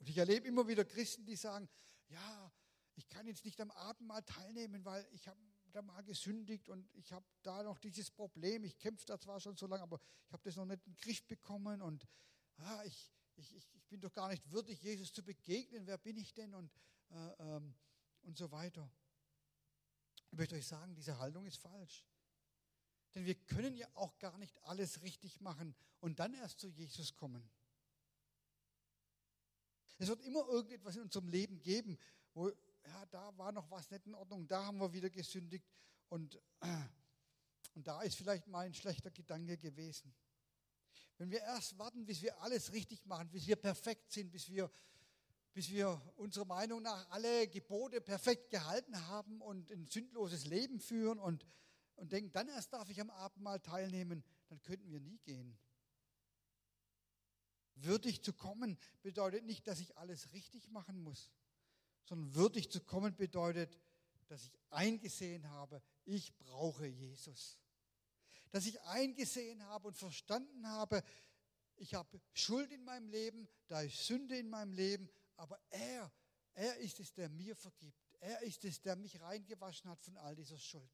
Und 0.00 0.08
ich 0.08 0.18
erlebe 0.18 0.48
immer 0.48 0.66
wieder 0.66 0.84
Christen, 0.84 1.24
die 1.24 1.36
sagen, 1.36 1.68
ja, 2.08 2.52
ich 2.96 3.08
kann 3.08 3.28
jetzt 3.28 3.44
nicht 3.44 3.60
am 3.60 3.70
Abendmahl 3.70 4.22
teilnehmen, 4.24 4.84
weil 4.84 5.06
ich 5.12 5.28
habe 5.28 5.38
da 5.70 5.80
mal 5.80 6.02
gesündigt 6.02 6.68
und 6.68 6.92
ich 6.94 7.12
habe 7.12 7.24
da 7.42 7.62
noch 7.62 7.78
dieses 7.78 8.10
Problem. 8.10 8.64
Ich 8.64 8.76
kämpfe 8.78 9.06
da 9.06 9.18
zwar 9.18 9.38
schon 9.38 9.56
so 9.56 9.68
lange, 9.68 9.84
aber 9.84 10.00
ich 10.26 10.32
habe 10.32 10.42
das 10.42 10.56
noch 10.56 10.66
nicht 10.66 10.84
in 10.86 10.92
den 10.92 10.96
Griff 10.96 11.24
bekommen 11.28 11.80
und 11.80 12.04
ah, 12.56 12.82
ich, 12.84 13.12
ich, 13.36 13.54
ich 13.54 13.84
bin 13.88 14.00
doch 14.00 14.12
gar 14.12 14.28
nicht 14.28 14.50
würdig, 14.50 14.82
Jesus 14.82 15.12
zu 15.12 15.22
begegnen. 15.22 15.86
Wer 15.86 15.98
bin 15.98 16.16
ich 16.16 16.34
denn? 16.34 16.52
Und, 16.52 16.72
äh, 17.10 17.32
ähm, 17.38 17.76
und 18.22 18.36
so 18.36 18.50
weiter. 18.50 18.90
Ich 20.32 20.36
möchte 20.36 20.56
euch 20.56 20.66
sagen, 20.66 20.96
diese 20.96 21.16
Haltung 21.18 21.46
ist 21.46 21.58
falsch. 21.58 22.04
Denn 23.14 23.26
wir 23.26 23.34
können 23.34 23.76
ja 23.76 23.86
auch 23.94 24.18
gar 24.18 24.38
nicht 24.38 24.62
alles 24.64 25.02
richtig 25.02 25.40
machen 25.40 25.74
und 26.00 26.18
dann 26.18 26.34
erst 26.34 26.60
zu 26.60 26.68
Jesus 26.68 27.14
kommen. 27.14 27.48
Es 29.98 30.08
wird 30.08 30.22
immer 30.22 30.46
irgendetwas 30.48 30.96
in 30.96 31.02
unserem 31.02 31.28
Leben 31.28 31.60
geben, 31.60 31.98
wo, 32.34 32.48
ja, 32.48 33.06
da 33.10 33.36
war 33.36 33.52
noch 33.52 33.70
was 33.70 33.90
nicht 33.90 34.06
in 34.06 34.14
Ordnung, 34.14 34.46
da 34.48 34.64
haben 34.64 34.78
wir 34.78 34.92
wieder 34.92 35.10
gesündigt 35.10 35.66
und, 36.08 36.40
und 37.74 37.86
da 37.86 38.02
ist 38.02 38.16
vielleicht 38.16 38.48
mal 38.48 38.66
ein 38.66 38.74
schlechter 38.74 39.10
Gedanke 39.10 39.56
gewesen. 39.58 40.14
Wenn 41.18 41.30
wir 41.30 41.40
erst 41.40 41.78
warten, 41.78 42.04
bis 42.04 42.22
wir 42.22 42.40
alles 42.40 42.72
richtig 42.72 43.04
machen, 43.06 43.30
bis 43.30 43.46
wir 43.46 43.56
perfekt 43.56 44.10
sind, 44.10 44.32
bis 44.32 44.48
wir 44.48 44.70
bis 45.54 45.70
wir 45.70 46.00
unserer 46.16 46.46
Meinung 46.46 46.82
nach 46.82 47.10
alle 47.10 47.46
Gebote 47.46 48.00
perfekt 48.00 48.50
gehalten 48.50 49.06
haben 49.08 49.42
und 49.42 49.70
ein 49.70 49.86
sündloses 49.86 50.46
Leben 50.46 50.80
führen 50.80 51.18
und, 51.18 51.46
und 52.02 52.10
denken, 52.10 52.32
dann 52.32 52.48
erst 52.48 52.72
darf 52.72 52.90
ich 52.90 53.00
am 53.00 53.10
Abendmahl 53.10 53.60
teilnehmen, 53.60 54.24
dann 54.48 54.60
könnten 54.60 54.90
wir 54.90 54.98
nie 54.98 55.20
gehen. 55.20 55.56
Würdig 57.76 58.24
zu 58.24 58.32
kommen 58.32 58.76
bedeutet 59.02 59.44
nicht, 59.44 59.68
dass 59.68 59.78
ich 59.78 59.96
alles 59.96 60.32
richtig 60.32 60.68
machen 60.68 61.00
muss, 61.00 61.30
sondern 62.02 62.34
würdig 62.34 62.72
zu 62.72 62.80
kommen 62.80 63.14
bedeutet, 63.14 63.78
dass 64.26 64.42
ich 64.42 64.58
eingesehen 64.70 65.48
habe, 65.48 65.80
ich 66.04 66.36
brauche 66.38 66.86
Jesus. 66.86 67.56
Dass 68.50 68.66
ich 68.66 68.80
eingesehen 68.80 69.62
habe 69.62 69.86
und 69.86 69.96
verstanden 69.96 70.66
habe, 70.66 71.04
ich 71.76 71.94
habe 71.94 72.20
Schuld 72.32 72.72
in 72.72 72.82
meinem 72.82 73.08
Leben, 73.10 73.46
da 73.68 73.80
ist 73.80 74.04
Sünde 74.08 74.36
in 74.36 74.50
meinem 74.50 74.72
Leben, 74.72 75.08
aber 75.36 75.56
er, 75.70 76.12
er 76.54 76.78
ist 76.78 76.98
es, 76.98 77.14
der 77.14 77.28
mir 77.28 77.54
vergibt. 77.54 78.02
Er 78.18 78.42
ist 78.42 78.64
es, 78.64 78.82
der 78.82 78.96
mich 78.96 79.20
reingewaschen 79.20 79.88
hat 79.88 80.02
von 80.02 80.16
all 80.16 80.34
dieser 80.34 80.58
Schuld. 80.58 80.90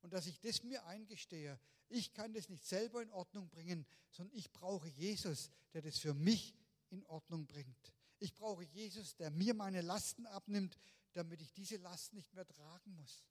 Und 0.00 0.12
dass 0.12 0.26
ich 0.26 0.40
das 0.40 0.62
mir 0.62 0.84
eingestehe, 0.86 1.58
ich 1.88 2.12
kann 2.12 2.32
das 2.32 2.48
nicht 2.48 2.64
selber 2.64 3.02
in 3.02 3.10
Ordnung 3.10 3.48
bringen, 3.48 3.86
sondern 4.10 4.36
ich 4.36 4.52
brauche 4.52 4.88
Jesus, 4.88 5.50
der 5.72 5.82
das 5.82 5.98
für 5.98 6.14
mich 6.14 6.54
in 6.90 7.04
Ordnung 7.06 7.46
bringt. 7.46 7.92
Ich 8.18 8.34
brauche 8.34 8.64
Jesus, 8.64 9.16
der 9.16 9.30
mir 9.30 9.54
meine 9.54 9.80
Lasten 9.80 10.26
abnimmt, 10.26 10.78
damit 11.12 11.40
ich 11.40 11.52
diese 11.52 11.76
Last 11.76 12.12
nicht 12.12 12.34
mehr 12.34 12.46
tragen 12.46 12.94
muss. 12.94 13.24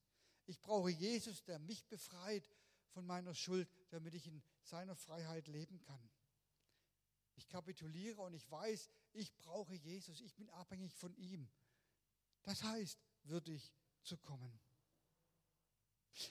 Ich 0.46 0.60
brauche 0.60 0.90
Jesus, 0.90 1.44
der 1.44 1.60
mich 1.60 1.86
befreit 1.88 2.50
von 2.90 3.06
meiner 3.06 3.36
Schuld, 3.36 3.70
damit 3.90 4.14
ich 4.14 4.28
in 4.28 4.42
seiner 4.62 4.96
Freiheit 4.96 5.48
leben 5.48 5.80
kann. 5.82 6.10
Ich 7.36 7.48
kapituliere 7.48 8.22
und 8.22 8.34
ich 8.34 8.50
weiß, 8.50 8.90
ich 9.14 9.36
brauche 9.36 9.76
Jesus, 9.76 10.22
ich 10.22 10.34
bin 10.36 10.50
abhängig 10.50 10.96
von 10.96 11.14
ihm. 11.16 11.48
Das 12.44 12.64
heißt, 12.64 13.00
würdig 13.24 13.74
zu 14.04 14.18
kommen. 14.18 14.60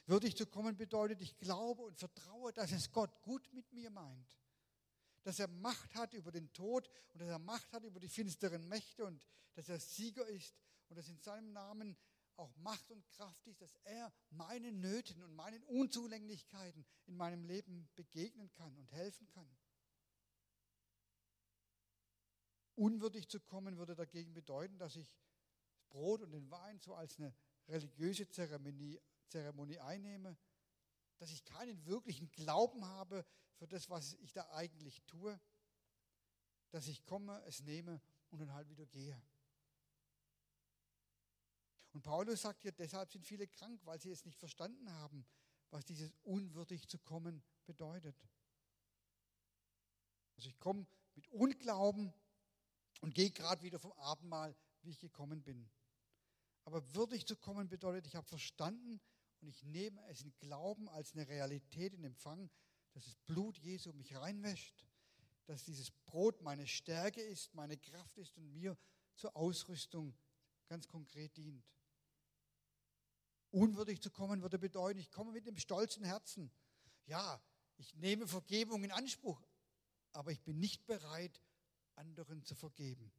Würdig 0.06 0.36
zu 0.36 0.46
kommen 0.46 0.76
bedeutet, 0.76 1.20
ich 1.20 1.38
glaube 1.38 1.82
und 1.82 1.98
vertraue, 1.98 2.52
dass 2.52 2.72
es 2.72 2.92
Gott 2.92 3.22
gut 3.22 3.52
mit 3.52 3.72
mir 3.72 3.90
meint. 3.90 4.38
Dass 5.22 5.38
er 5.38 5.48
Macht 5.48 5.94
hat 5.94 6.14
über 6.14 6.30
den 6.30 6.52
Tod 6.52 6.88
und 7.12 7.20
dass 7.20 7.28
er 7.28 7.38
Macht 7.38 7.72
hat 7.72 7.84
über 7.84 8.00
die 8.00 8.08
finsteren 8.08 8.68
Mächte 8.68 9.04
und 9.04 9.26
dass 9.54 9.68
er 9.68 9.80
Sieger 9.80 10.26
ist 10.26 10.54
und 10.88 10.96
dass 10.96 11.08
in 11.08 11.18
seinem 11.18 11.52
Namen 11.52 11.96
auch 12.36 12.54
Macht 12.56 12.90
und 12.90 13.08
Kraft 13.08 13.46
ist, 13.46 13.60
dass 13.60 13.74
er 13.84 14.12
meinen 14.30 14.80
Nöten 14.80 15.22
und 15.22 15.34
meinen 15.34 15.62
Unzulänglichkeiten 15.64 16.84
in 17.06 17.16
meinem 17.16 17.44
Leben 17.44 17.88
begegnen 17.94 18.52
kann 18.52 18.76
und 18.76 18.92
helfen 18.92 19.28
kann. 19.28 19.48
Unwürdig 22.74 23.28
zu 23.28 23.40
kommen 23.40 23.78
würde 23.78 23.94
dagegen 23.94 24.34
bedeuten, 24.34 24.78
dass 24.78 24.96
ich 24.96 25.16
Brot 25.88 26.20
und 26.20 26.32
den 26.32 26.50
Wein 26.50 26.78
so 26.80 26.94
als 26.94 27.18
eine 27.18 27.34
religiöse 27.68 28.28
Zeremonie, 28.28 29.00
Zeremonie 29.28 29.78
einnehme, 29.78 30.36
dass 31.18 31.30
ich 31.30 31.44
keinen 31.44 31.84
wirklichen 31.86 32.30
Glauben 32.30 32.84
habe 32.84 33.24
für 33.54 33.66
das, 33.66 33.88
was 33.88 34.14
ich 34.14 34.32
da 34.32 34.48
eigentlich 34.50 35.02
tue, 35.02 35.40
dass 36.70 36.88
ich 36.88 37.04
komme, 37.04 37.42
es 37.46 37.62
nehme 37.62 38.00
und 38.30 38.40
dann 38.40 38.52
halt 38.52 38.68
wieder 38.68 38.86
gehe. 38.86 39.20
Und 41.92 42.02
Paulus 42.02 42.42
sagt 42.42 42.62
hier, 42.62 42.72
deshalb 42.72 43.10
sind 43.10 43.24
viele 43.24 43.48
krank, 43.48 43.80
weil 43.84 43.98
sie 43.98 44.10
es 44.10 44.24
nicht 44.26 44.38
verstanden 44.38 44.92
haben, 44.92 45.26
was 45.70 45.84
dieses 45.86 46.12
unwürdig 46.22 46.86
zu 46.88 46.98
kommen 46.98 47.42
bedeutet. 47.64 48.16
Also 50.36 50.50
ich 50.50 50.58
komme 50.58 50.86
mit 51.14 51.26
Unglauben 51.28 52.12
und 53.00 53.14
gehe 53.14 53.30
gerade 53.30 53.62
wieder 53.62 53.78
vom 53.78 53.92
Abendmahl, 53.92 54.54
wie 54.82 54.90
ich 54.90 54.98
gekommen 54.98 55.42
bin. 55.42 55.70
Aber 56.64 56.94
würdig 56.94 57.26
zu 57.26 57.36
kommen 57.36 57.68
bedeutet, 57.68 58.06
ich 58.06 58.16
habe 58.16 58.26
verstanden 58.26 59.00
und 59.40 59.48
ich 59.48 59.62
nehme 59.62 60.00
es 60.08 60.22
in 60.22 60.34
Glauben 60.38 60.88
als 60.88 61.12
eine 61.12 61.28
Realität 61.28 61.94
in 61.94 62.04
Empfang, 62.04 62.50
dass 62.92 63.04
das 63.04 63.14
Blut 63.26 63.58
Jesu 63.58 63.92
mich 63.92 64.14
reinwäscht, 64.16 64.86
dass 65.46 65.64
dieses 65.64 65.90
Brot 65.90 66.42
meine 66.42 66.66
Stärke 66.66 67.20
ist, 67.20 67.54
meine 67.54 67.76
Kraft 67.76 68.16
ist 68.18 68.36
und 68.36 68.52
mir 68.52 68.76
zur 69.14 69.36
Ausrüstung 69.36 70.16
ganz 70.68 70.88
konkret 70.88 71.36
dient. 71.36 71.64
Unwürdig 73.50 74.02
zu 74.02 74.10
kommen 74.10 74.42
würde 74.42 74.58
bedeuten, 74.58 74.98
ich 74.98 75.10
komme 75.10 75.32
mit 75.32 75.46
dem 75.46 75.56
stolzen 75.56 76.04
Herzen. 76.04 76.50
Ja, 77.06 77.40
ich 77.76 77.94
nehme 77.94 78.26
Vergebung 78.26 78.82
in 78.82 78.90
Anspruch, 78.90 79.42
aber 80.12 80.32
ich 80.32 80.42
bin 80.42 80.58
nicht 80.58 80.86
bereit, 80.86 81.40
anderen 81.94 82.44
zu 82.44 82.54
vergeben. 82.54 83.12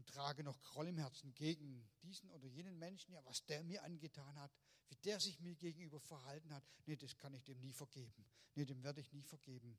Und 0.00 0.08
trage 0.08 0.42
noch 0.42 0.58
Groll 0.62 0.88
im 0.88 0.96
Herzen 0.96 1.34
gegen 1.34 1.86
diesen 2.02 2.30
oder 2.30 2.46
jenen 2.46 2.78
Menschen, 2.78 3.12
ja, 3.12 3.22
was 3.26 3.44
der 3.44 3.62
mir 3.62 3.84
angetan 3.84 4.40
hat, 4.40 4.50
wie 4.88 4.96
der 4.96 5.20
sich 5.20 5.38
mir 5.40 5.54
gegenüber 5.54 6.00
verhalten 6.00 6.54
hat. 6.54 6.64
Nee, 6.86 6.96
das 6.96 7.18
kann 7.18 7.34
ich 7.34 7.44
dem 7.44 7.60
nie 7.60 7.74
vergeben. 7.74 8.24
Nee, 8.54 8.64
dem 8.64 8.82
werde 8.82 9.02
ich 9.02 9.12
nie 9.12 9.22
vergeben. 9.22 9.78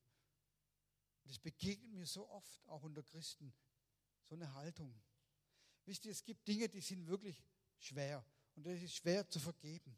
Das 1.23 1.39
begegnet 1.39 1.91
mir 1.91 2.05
so 2.05 2.29
oft, 2.29 2.67
auch 2.67 2.83
unter 2.83 3.01
Christen, 3.01 3.51
so 4.21 4.35
eine 4.35 4.53
Haltung. 4.53 4.93
Wisst 5.85 6.05
ihr, 6.05 6.11
es 6.11 6.23
gibt 6.23 6.47
Dinge, 6.47 6.69
die 6.69 6.81
sind 6.81 7.07
wirklich 7.07 7.43
schwer. 7.79 8.23
Und 8.53 8.67
das 8.67 8.79
ist 8.79 8.93
schwer 8.93 9.27
zu 9.27 9.39
vergeben. 9.39 9.97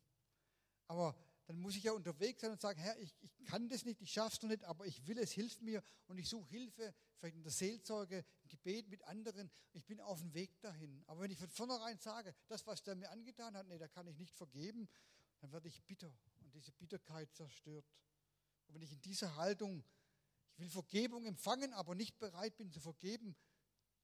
Aber 0.88 1.18
dann 1.46 1.60
muss 1.60 1.76
ich 1.76 1.84
ja 1.84 1.92
unterwegs 1.92 2.42
sein 2.42 2.52
und 2.52 2.62
sagen, 2.62 2.80
Herr, 2.80 2.98
ich, 3.00 3.14
ich 3.22 3.46
kann 3.46 3.68
das 3.68 3.84
nicht, 3.84 4.02
ich 4.02 4.12
schaffe 4.12 4.36
es 4.36 4.42
noch 4.42 4.50
nicht, 4.50 4.64
aber 4.64 4.86
ich 4.86 5.06
will 5.08 5.18
es, 5.18 5.32
hilf 5.32 5.60
mir 5.62 5.84
und 6.08 6.18
ich 6.18 6.30
suche 6.30 6.50
Hilfe, 6.50 6.94
vielleicht 7.18 7.36
in 7.36 7.44
der 7.44 7.52
Seelsorge, 7.52 8.24
im 8.44 8.50
Gebet 8.50 8.88
mit 8.88 9.04
anderen. 9.04 9.52
Ich 9.74 9.86
bin 9.86 10.00
auf 10.00 10.20
dem 10.20 10.34
Weg 10.34 10.60
dahin. 10.62 11.04
Aber 11.08 11.22
wenn 11.22 11.32
ich 11.32 11.38
von 11.38 11.50
vornherein 11.50 12.00
sage, 12.00 12.34
das, 12.48 12.66
was 12.66 12.84
der 12.84 12.96
mir 12.96 13.10
angetan 13.10 13.56
hat, 13.58 13.68
nee, 13.68 13.78
da 13.78 13.88
kann 13.88 14.08
ich 14.08 14.18
nicht 14.18 14.36
vergeben, 14.36 14.88
dann 15.40 15.52
werde 15.52 15.68
ich 15.68 15.84
bitter 15.84 16.18
und 16.40 16.54
diese 16.54 16.72
Bitterkeit 16.72 17.34
zerstört. 17.36 17.86
Und 18.68 18.76
wenn 18.76 18.82
ich 18.82 18.94
in 18.94 19.02
dieser 19.02 19.36
Haltung, 19.36 19.84
ich 20.54 20.60
will 20.60 20.70
Vergebung 20.70 21.26
empfangen, 21.26 21.74
aber 21.74 21.96
nicht 21.96 22.20
bereit 22.20 22.56
bin 22.56 22.72
zu 22.72 22.80
vergeben, 22.80 23.36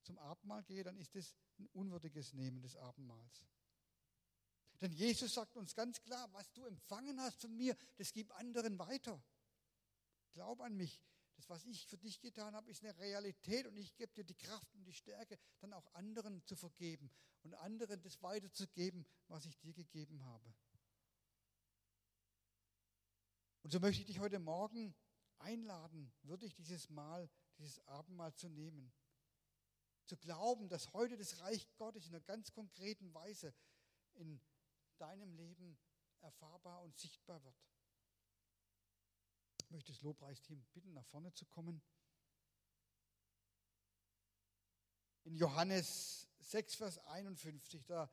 zum 0.04 0.18
Abendmahl 0.18 0.64
gehe, 0.64 0.84
dann 0.84 0.98
ist 0.98 1.16
das 1.16 1.36
ein 1.60 1.68
unwürdiges 1.68 2.34
Nehmen 2.34 2.62
des 2.62 2.76
Abendmahls. 2.76 3.44
Denn 4.82 4.92
Jesus 4.92 5.34
sagt 5.34 5.58
uns 5.58 5.76
ganz 5.76 6.02
klar, 6.02 6.32
was 6.34 6.52
du 6.54 6.66
empfangen 6.66 7.20
hast 7.20 7.42
von 7.42 7.56
mir, 7.56 7.76
das 7.98 8.14
gib 8.14 8.34
anderen 8.40 8.80
weiter. 8.80 9.22
Glaub 10.32 10.62
an 10.62 10.76
mich. 10.76 11.02
Das, 11.36 11.50
was 11.50 11.66
ich 11.66 11.88
für 11.88 11.98
dich 11.98 12.20
getan 12.20 12.54
habe, 12.54 12.70
ist 12.70 12.84
eine 12.84 12.98
Realität 12.98 13.66
und 13.66 13.78
ich 13.78 13.96
gebe 13.96 14.14
dir 14.14 14.26
die 14.26 14.36
Kraft 14.36 14.76
und 14.76 14.84
die 14.84 14.94
Stärke, 14.94 15.38
dann 15.60 15.74
auch 15.74 15.94
anderen 15.94 16.46
zu 16.46 16.56
vergeben 16.56 17.10
und 17.44 17.54
anderen 17.56 18.02
das 18.02 18.22
weiterzugeben, 18.22 19.06
was 19.28 19.46
ich 19.46 19.58
dir 19.60 19.74
gegeben 19.74 20.24
habe. 20.26 20.54
Und 23.64 23.72
so 23.72 23.80
möchte 23.80 24.02
ich 24.02 24.08
dich 24.08 24.20
heute 24.20 24.40
Morgen 24.40 24.96
einladen, 25.40 26.12
wirklich 26.24 26.56
dieses 26.56 26.90
Mal, 26.90 27.30
dieses 27.58 27.80
Abendmahl 27.88 28.34
zu 28.34 28.50
nehmen. 28.50 28.92
Zu 30.06 30.18
glauben, 30.18 30.70
dass 30.70 30.94
heute 30.94 31.18
das 31.18 31.40
Reich 31.40 31.68
Gottes 31.78 32.08
in 32.08 32.16
einer 32.16 32.24
ganz 32.24 32.52
konkreten 32.52 33.14
Weise 33.14 33.54
in 34.16 34.42
deinem 35.00 35.34
Leben 35.34 35.78
erfahrbar 36.22 36.82
und 36.82 36.98
sichtbar 36.98 37.44
wird. 37.44 37.56
Ich 39.64 39.72
möchte 39.72 39.92
das 39.92 40.02
Lobpreisteam 40.02 40.64
bitten, 40.74 40.94
nach 40.94 41.06
vorne 41.06 41.34
zu 41.34 41.46
kommen. 41.46 41.82
In 45.24 45.36
Johannes 45.36 46.28
6, 46.40 46.76
Vers 46.76 46.98
51, 47.00 47.86
da 47.86 48.10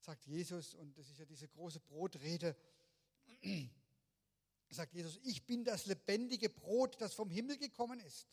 sagt 0.00 0.26
Jesus, 0.26 0.74
und 0.74 0.96
das 0.98 1.08
ist 1.10 1.18
ja 1.18 1.24
diese 1.24 1.48
große 1.48 1.80
Brotrede, 1.80 2.56
sagt 4.70 4.94
Jesus, 4.94 5.18
ich 5.22 5.46
bin 5.46 5.64
das 5.64 5.86
lebendige 5.86 6.48
Brot, 6.48 7.00
das 7.00 7.14
vom 7.14 7.30
Himmel 7.30 7.56
gekommen 7.58 8.00
ist. 8.00 8.28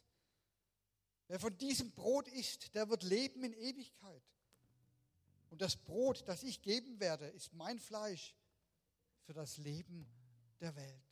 Wer 1.28 1.40
von 1.40 1.58
diesem 1.58 1.92
Brot 1.92 2.28
isst, 2.28 2.74
der 2.76 2.90
wird 2.90 3.04
leben 3.04 3.44
in 3.44 3.54
Ewigkeit. 3.54 4.24
Und 5.54 5.62
das 5.62 5.76
Brot, 5.76 6.24
das 6.28 6.42
ich 6.42 6.64
geben 6.64 7.00
werde, 7.00 7.28
ist 7.28 7.54
mein 7.54 7.78
Fleisch 7.78 8.34
für 9.22 9.34
das 9.34 9.60
Leben 9.60 10.08
der 10.60 10.76
Welt. 10.76 11.06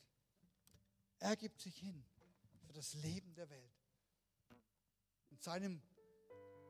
Er 1.20 1.36
gibt 1.36 1.60
sich 1.60 1.78
hin 1.78 2.04
für 2.66 2.72
das 2.72 2.94
Leben 2.94 3.36
der 3.36 3.48
Welt. 3.48 3.72
In 5.30 5.38
seinem 5.38 5.80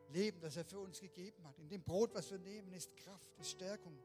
Leben, 0.09 0.39
das 0.39 0.55
er 0.55 0.65
für 0.65 0.81
uns 0.81 0.99
gegeben 0.99 1.47
hat. 1.47 1.57
In 1.57 1.67
dem 1.67 1.81
Brot, 1.81 2.13
was 2.13 2.29
wir 2.29 2.37
nehmen, 2.37 2.71
ist 2.73 2.95
Kraft, 2.95 3.33
ist 3.39 3.49
Stärkung. 3.49 3.97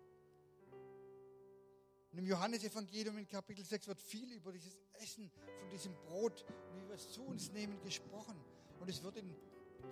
Und 2.10 2.18
im 2.20 2.26
Johannesevangelium 2.26 3.18
in 3.18 3.28
Kapitel 3.28 3.66
6 3.66 3.86
wird 3.86 4.00
viel 4.00 4.32
über 4.32 4.50
dieses 4.50 4.80
Essen 4.94 5.30
von 5.60 5.68
diesem 5.68 5.94
Brot 6.06 6.46
wie 6.72 6.88
wir 6.88 6.94
es 6.94 7.12
zu 7.12 7.22
uns 7.22 7.52
nehmen 7.52 7.78
gesprochen. 7.82 8.42
Und 8.80 8.88
es 8.88 9.02
wird 9.02 9.18
in 9.18 9.36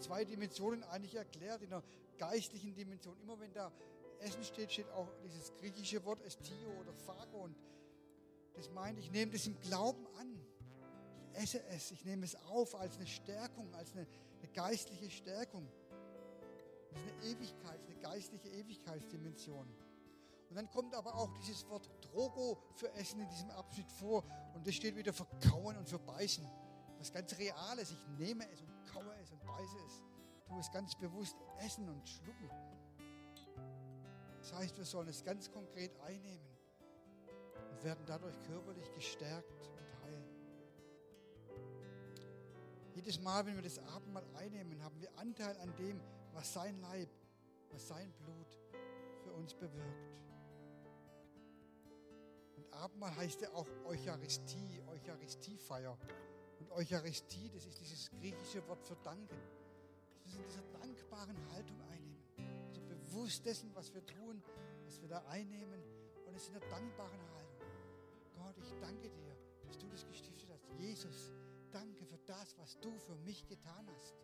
zwei 0.00 0.24
Dimensionen 0.24 0.82
eigentlich 0.84 1.16
erklärt. 1.16 1.60
In 1.60 1.68
der 1.68 1.82
geistlichen 2.16 2.74
Dimension. 2.74 3.18
Immer 3.20 3.38
wenn 3.40 3.52
da 3.52 3.72
Essen 4.20 4.42
steht, 4.44 4.72
steht 4.72 4.90
auch 4.90 5.08
dieses 5.22 5.54
griechische 5.54 6.04
Wort 6.04 6.22
Estio 6.22 6.70
oder 6.80 6.92
Phago. 6.92 7.44
Und 7.44 7.56
das 8.54 8.70
meint, 8.70 8.98
ich 8.98 9.10
nehme 9.10 9.32
das 9.32 9.46
im 9.46 9.58
Glauben 9.60 10.06
an. 10.18 10.40
Ich 11.32 11.42
esse 11.42 11.62
es, 11.66 11.90
ich 11.90 12.04
nehme 12.04 12.24
es 12.24 12.34
auf 12.46 12.74
als 12.74 12.96
eine 12.96 13.06
Stärkung, 13.06 13.72
als 13.74 13.92
eine, 13.92 14.06
eine 14.38 14.48
geistliche 14.52 15.10
Stärkung. 15.10 15.68
Das 16.90 17.00
ist 17.00 17.12
eine 17.12 17.32
Ewigkeit, 17.32 17.80
eine 17.84 17.96
geistliche 18.00 18.48
Ewigkeitsdimension. 18.48 19.68
Und 20.48 20.56
dann 20.56 20.70
kommt 20.70 20.94
aber 20.94 21.14
auch 21.14 21.30
dieses 21.38 21.68
Wort 21.68 21.90
Drogo 22.00 22.58
für 22.76 22.90
Essen 22.94 23.20
in 23.20 23.28
diesem 23.28 23.50
Abschnitt 23.50 23.90
vor. 23.90 24.24
Und 24.54 24.66
das 24.66 24.74
steht 24.74 24.96
wieder 24.96 25.12
für 25.12 25.26
Kauen 25.50 25.76
und 25.76 25.88
für 25.88 25.98
Beißen. 25.98 26.46
Was 26.98 27.12
ganz 27.12 27.36
Reales. 27.36 27.90
Ich 27.90 28.06
nehme 28.18 28.48
es 28.50 28.62
und 28.62 28.86
kaue 28.86 29.14
es 29.22 29.30
und 29.30 29.44
beiße 29.44 29.76
es. 29.86 30.02
Tu 30.46 30.58
es 30.58 30.70
ganz 30.70 30.94
bewusst 30.94 31.36
essen 31.58 31.88
und 31.88 32.08
schlucken. 32.08 32.50
Das 34.40 34.52
heißt, 34.52 34.78
wir 34.78 34.84
sollen 34.84 35.08
es 35.08 35.24
ganz 35.24 35.50
konkret 35.50 35.98
einnehmen 36.00 36.46
und 37.70 37.82
werden 37.82 38.04
dadurch 38.06 38.40
körperlich 38.42 38.92
gestärkt 38.94 39.68
und 39.76 40.02
heil. 40.04 40.24
Jedes 42.94 43.20
Mal, 43.20 43.44
wenn 43.44 43.56
wir 43.56 43.62
das 43.62 43.78
Abendmahl 43.80 44.24
einnehmen, 44.36 44.80
haben 44.82 45.00
wir 45.00 45.10
Anteil 45.18 45.56
an 45.58 45.74
dem, 45.76 46.00
was 46.32 46.52
sein 46.52 46.80
Leib, 46.80 47.08
was 47.72 47.88
sein 47.88 48.12
Blut 48.12 48.58
für 49.24 49.32
uns 49.32 49.52
bewirkt. 49.52 50.22
Und 52.56 52.72
Abendmahl 52.72 53.16
heißt 53.16 53.40
ja 53.40 53.50
auch 53.52 53.66
Eucharistie, 53.84 54.80
Eucharistiefeier. 54.86 55.98
Und 56.60 56.70
Eucharistie, 56.70 57.50
das 57.50 57.66
ist 57.66 57.80
dieses 57.80 58.10
griechische 58.12 58.66
Wort 58.68 58.82
für 58.86 58.96
danken. 58.96 59.36
In 60.36 60.44
dieser 60.44 60.62
dankbaren 60.80 61.36
Haltung 61.50 61.80
einnehmen. 61.90 62.22
So 62.72 62.80
bewusst 62.82 63.44
dessen, 63.44 63.74
was 63.74 63.92
wir 63.94 64.04
tun, 64.04 64.42
was 64.84 65.00
wir 65.00 65.08
da 65.08 65.24
einnehmen. 65.28 65.82
Und 66.26 66.34
es 66.36 66.48
in 66.48 66.54
der 66.54 66.68
dankbaren 66.68 67.20
Haltung. 67.34 67.66
Gott, 68.34 68.56
ich 68.58 68.72
danke 68.80 69.08
dir, 69.08 69.36
dass 69.66 69.78
du 69.78 69.88
das 69.88 70.06
gestiftet 70.06 70.50
hast. 70.50 70.68
Jesus, 70.78 71.32
danke 71.70 72.04
für 72.04 72.18
das, 72.26 72.56
was 72.58 72.78
du 72.80 72.98
für 72.98 73.16
mich 73.16 73.46
getan 73.46 73.86
hast. 73.96 74.14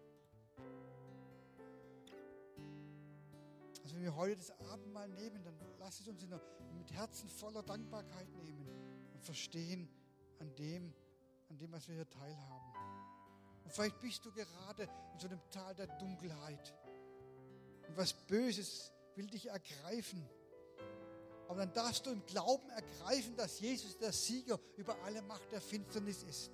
Also 3.82 3.96
wenn 3.96 4.02
wir 4.02 4.14
heute 4.14 4.36
das 4.36 4.50
Abendmahl 4.70 5.08
nehmen, 5.08 5.42
dann 5.42 5.54
lass 5.78 6.00
es 6.00 6.08
uns 6.08 6.22
einer, 6.22 6.40
mit 6.76 6.92
Herzen 6.92 7.28
voller 7.28 7.62
Dankbarkeit 7.62 8.28
nehmen 8.36 8.66
und 9.12 9.22
verstehen 9.22 9.88
an 10.38 10.54
dem, 10.56 10.92
an 11.48 11.58
dem, 11.58 11.72
was 11.72 11.88
wir 11.88 11.96
hier 11.96 12.08
teilhaben. 12.08 12.61
Und 13.64 13.72
vielleicht 13.72 14.00
bist 14.00 14.24
du 14.24 14.32
gerade 14.32 14.84
in 15.12 15.18
so 15.18 15.26
einem 15.26 15.40
Tal 15.50 15.74
der 15.74 15.86
Dunkelheit. 15.86 16.74
Und 17.88 17.96
was 17.96 18.12
Böses 18.12 18.92
will 19.16 19.26
dich 19.26 19.48
ergreifen. 19.48 20.28
Aber 21.48 21.60
dann 21.60 21.72
darfst 21.74 22.06
du 22.06 22.10
im 22.10 22.24
Glauben 22.24 22.68
ergreifen, 22.70 23.36
dass 23.36 23.60
Jesus 23.60 23.98
der 23.98 24.12
Sieger 24.12 24.58
über 24.76 24.96
alle 25.04 25.20
Macht 25.22 25.52
der 25.52 25.60
Finsternis 25.60 26.22
ist. 26.22 26.50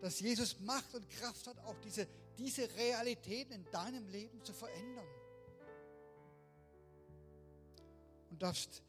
Dass 0.00 0.20
Jesus 0.20 0.60
Macht 0.60 0.94
und 0.94 1.08
Kraft 1.08 1.46
hat, 1.46 1.58
auch 1.60 1.76
diese, 1.80 2.06
diese 2.36 2.68
Realitäten 2.76 3.52
in 3.52 3.70
deinem 3.70 4.06
Leben 4.08 4.42
zu 4.44 4.52
verändern. 4.52 5.06
Und 8.30 8.42
darfst 8.42 8.82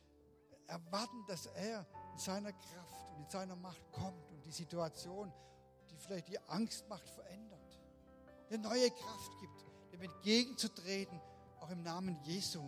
erwarten, 0.67 1.25
dass 1.27 1.45
er 1.47 1.85
in 2.13 2.19
seiner 2.19 2.53
Kraft 2.53 3.11
und 3.15 3.23
in 3.23 3.29
seiner 3.29 3.55
Macht 3.55 3.91
kommt 3.91 4.31
und 4.31 4.43
die 4.45 4.51
Situation, 4.51 5.31
die 5.91 5.97
vielleicht 5.97 6.27
die 6.27 6.39
Angst 6.47 6.87
macht, 6.89 7.07
verändert. 7.09 7.79
Der 8.49 8.57
neue 8.57 8.89
Kraft 8.89 9.31
gibt, 9.39 9.65
dem 9.93 10.01
entgegenzutreten, 10.01 11.19
auch 11.59 11.69
im 11.69 11.83
Namen 11.83 12.17
Jesu. 12.23 12.61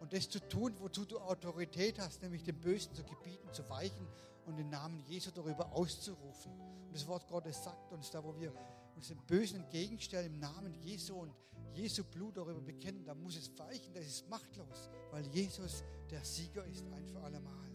Und 0.00 0.12
das 0.12 0.28
zu 0.28 0.40
tun, 0.48 0.74
wozu 0.80 1.04
du 1.04 1.18
Autorität 1.20 2.00
hast, 2.00 2.22
nämlich 2.22 2.42
dem 2.42 2.58
Bösen 2.60 2.94
zu 2.94 3.04
gebieten, 3.04 3.52
zu 3.52 3.68
weichen 3.68 4.08
und 4.46 4.56
den 4.56 4.68
Namen 4.70 5.00
Jesu 5.06 5.30
darüber 5.30 5.72
auszurufen. 5.72 6.52
Und 6.86 6.94
das 6.94 7.06
Wort 7.06 7.28
Gottes 7.28 7.62
sagt 7.62 7.92
uns 7.92 8.10
da, 8.10 8.22
wo 8.24 8.36
wir 8.36 8.52
uns 8.96 9.08
dem 9.08 9.18
Bösen 9.26 9.60
entgegenstellen 9.60 10.34
im 10.34 10.40
Namen 10.40 10.74
Jesu 10.74 11.14
und 11.14 11.32
Jesu 11.74 12.04
Blut 12.04 12.36
darüber 12.36 12.60
bekennen, 12.60 13.04
da 13.04 13.14
muss 13.14 13.36
es 13.36 13.56
weichen, 13.58 13.94
das 13.94 14.04
ist 14.04 14.28
machtlos, 14.28 14.90
weil 15.10 15.26
Jesus 15.28 15.84
der 16.10 16.24
Sieger 16.24 16.64
ist 16.66 16.84
ein 16.92 17.06
für 17.06 17.20
alle 17.20 17.40
Mal. 17.40 17.70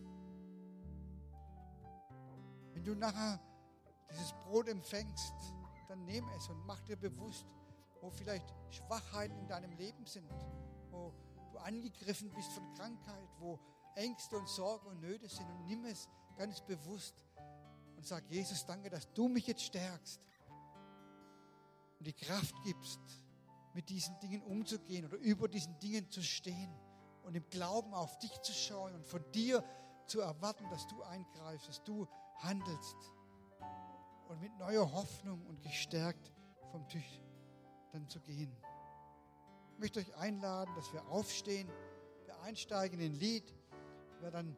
Wenn 2.74 2.84
du 2.84 2.94
nachher 2.94 3.40
dieses 4.12 4.34
Brot 4.44 4.68
empfängst, 4.68 5.34
dann 5.88 6.04
nimm 6.06 6.28
es 6.36 6.48
und 6.50 6.66
mach 6.66 6.82
dir 6.82 6.98
bewusst, 6.98 7.46
wo 8.02 8.10
vielleicht 8.10 8.54
Schwachheiten 8.70 9.38
in 9.40 9.48
deinem 9.48 9.72
Leben 9.74 10.06
sind, 10.06 10.30
wo 10.92 11.14
du 11.52 11.58
angegriffen 11.60 12.30
bist 12.36 12.52
von 12.52 12.74
Krankheit, 12.74 13.30
wo 13.40 13.60
Ängste 13.96 14.38
und 14.38 14.48
Sorgen 14.48 14.88
und 14.88 15.02
Nöte 15.02 15.28
sind 15.28 15.50
und 15.50 15.66
nimm 15.66 15.86
es 15.86 16.08
ganz 16.36 16.62
bewusst 16.62 17.16
und 17.96 18.06
sag, 18.06 18.24
Jesus, 18.30 18.66
danke, 18.66 18.90
dass 18.90 19.12
du 19.14 19.28
mich 19.28 19.48
jetzt 19.48 19.64
stärkst 19.64 20.22
und 22.00 22.06
die 22.06 22.14
Kraft 22.14 22.56
gibst, 22.64 23.00
mit 23.74 23.90
diesen 23.90 24.20
Dingen 24.20 24.42
umzugehen 24.44 25.06
oder 25.06 25.18
über 25.18 25.48
diesen 25.48 25.78
Dingen 25.80 26.10
zu 26.10 26.22
stehen 26.22 26.72
und 27.24 27.36
im 27.36 27.48
Glauben 27.50 27.94
auf 27.94 28.18
dich 28.20 28.32
zu 28.42 28.54
schauen 28.54 28.94
und 28.96 29.06
von 29.06 29.24
dir 29.32 29.64
zu 30.06 30.22
erwarten, 30.22 30.70
dass 30.70 30.88
du 30.88 31.02
eingreifst, 31.04 31.68
dass 31.68 31.84
du 31.84 32.08
handelst 32.40 32.96
und 34.28 34.42
mit 34.42 34.58
neuer 34.58 34.92
Hoffnung 34.92 35.46
und 35.48 35.62
gestärkt 35.62 36.32
vom 36.72 36.88
Tisch 36.88 37.22
dann 37.92 38.08
zu 38.08 38.20
gehen. 38.20 38.52
Ich 39.74 39.80
möchte 39.80 40.00
euch 40.00 40.16
einladen, 40.18 40.74
dass 40.76 40.92
wir 40.92 41.06
aufstehen, 41.08 41.70
wir 42.26 42.40
einsteigen 42.42 43.00
in 43.00 43.14
ein 43.14 43.20
Lied, 43.20 43.54
wir 44.22 44.32
dann 44.32 44.56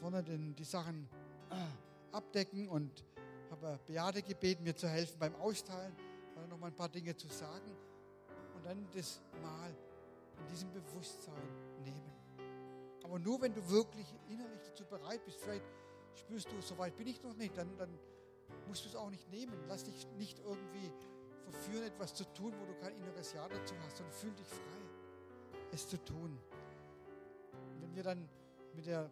vorne 0.00 0.22
den, 0.22 0.54
die 0.56 0.64
Sachen 0.64 1.08
äh, 1.50 2.14
abdecken 2.14 2.68
und 2.68 3.04
habe 3.50 3.78
Beate 3.86 4.22
gebeten, 4.22 4.64
mir 4.64 4.74
zu 4.74 4.88
helfen 4.88 5.18
beim 5.18 5.34
Austeilen, 5.36 5.94
weil 6.34 6.48
noch 6.48 6.58
mal 6.58 6.68
ein 6.68 6.74
paar 6.74 6.88
Dinge 6.88 7.16
zu 7.16 7.28
sagen 7.28 7.76
und 8.54 8.64
dann 8.64 8.86
das 8.94 9.20
Mal 9.42 9.70
in 10.40 10.46
diesem 10.48 10.72
Bewusstsein 10.72 11.48
nehmen. 11.84 12.12
Aber 13.04 13.18
nur 13.18 13.40
wenn 13.40 13.54
du 13.54 13.68
wirklich 13.68 14.06
innerlich 14.28 14.60
dazu 14.66 14.84
bereit 14.84 15.24
bist, 15.24 15.38
vielleicht 15.40 15.64
spürst 16.14 16.50
du, 16.50 16.60
so 16.60 16.76
weit 16.78 16.96
bin 16.96 17.06
ich 17.06 17.22
noch 17.22 17.34
nicht, 17.34 17.56
dann, 17.56 17.76
dann 17.76 17.98
musst 18.66 18.84
du 18.84 18.88
es 18.88 18.96
auch 18.96 19.10
nicht 19.10 19.30
nehmen. 19.30 19.58
Lass 19.68 19.84
dich 19.84 20.06
nicht 20.18 20.38
irgendwie 20.40 20.92
verführen, 21.42 21.84
etwas 21.84 22.14
zu 22.14 22.24
tun, 22.34 22.52
wo 22.58 22.66
du 22.66 22.74
kein 22.80 22.96
inneres 22.96 23.32
Ja 23.32 23.48
dazu 23.48 23.74
hast, 23.84 23.98
sondern 23.98 24.14
fühl 24.14 24.32
dich 24.34 24.48
frei, 24.48 24.80
es 25.72 25.88
zu 25.88 26.02
tun. 26.04 26.38
Und 27.74 27.82
wenn 27.82 27.94
wir 27.94 28.02
dann 28.02 28.28
mit 28.74 28.86
der 28.86 29.10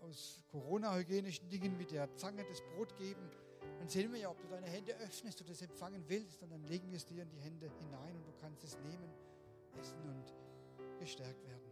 aus 0.00 0.42
Corona-hygienischen 0.50 1.48
Dingen 1.48 1.76
mit 1.76 1.90
der 1.90 2.14
Zange 2.16 2.44
das 2.44 2.60
Brot 2.60 2.96
geben, 2.96 3.28
dann 3.78 3.88
sehen 3.88 4.12
wir 4.12 4.20
ja, 4.20 4.30
ob 4.30 4.40
du 4.40 4.48
deine 4.48 4.66
Hände 4.66 4.96
öffnest 4.98 5.40
und 5.40 5.50
es 5.50 5.62
empfangen 5.62 6.04
willst. 6.08 6.42
Und 6.42 6.50
dann 6.50 6.64
legen 6.64 6.90
wir 6.90 6.96
es 6.96 7.06
dir 7.06 7.22
in 7.22 7.30
die 7.30 7.40
Hände 7.40 7.70
hinein 7.80 8.16
und 8.16 8.26
du 8.26 8.32
kannst 8.40 8.64
es 8.64 8.78
nehmen, 8.78 9.10
essen 9.78 9.98
und 10.08 10.34
gestärkt 10.98 11.44
werden. 11.46 11.65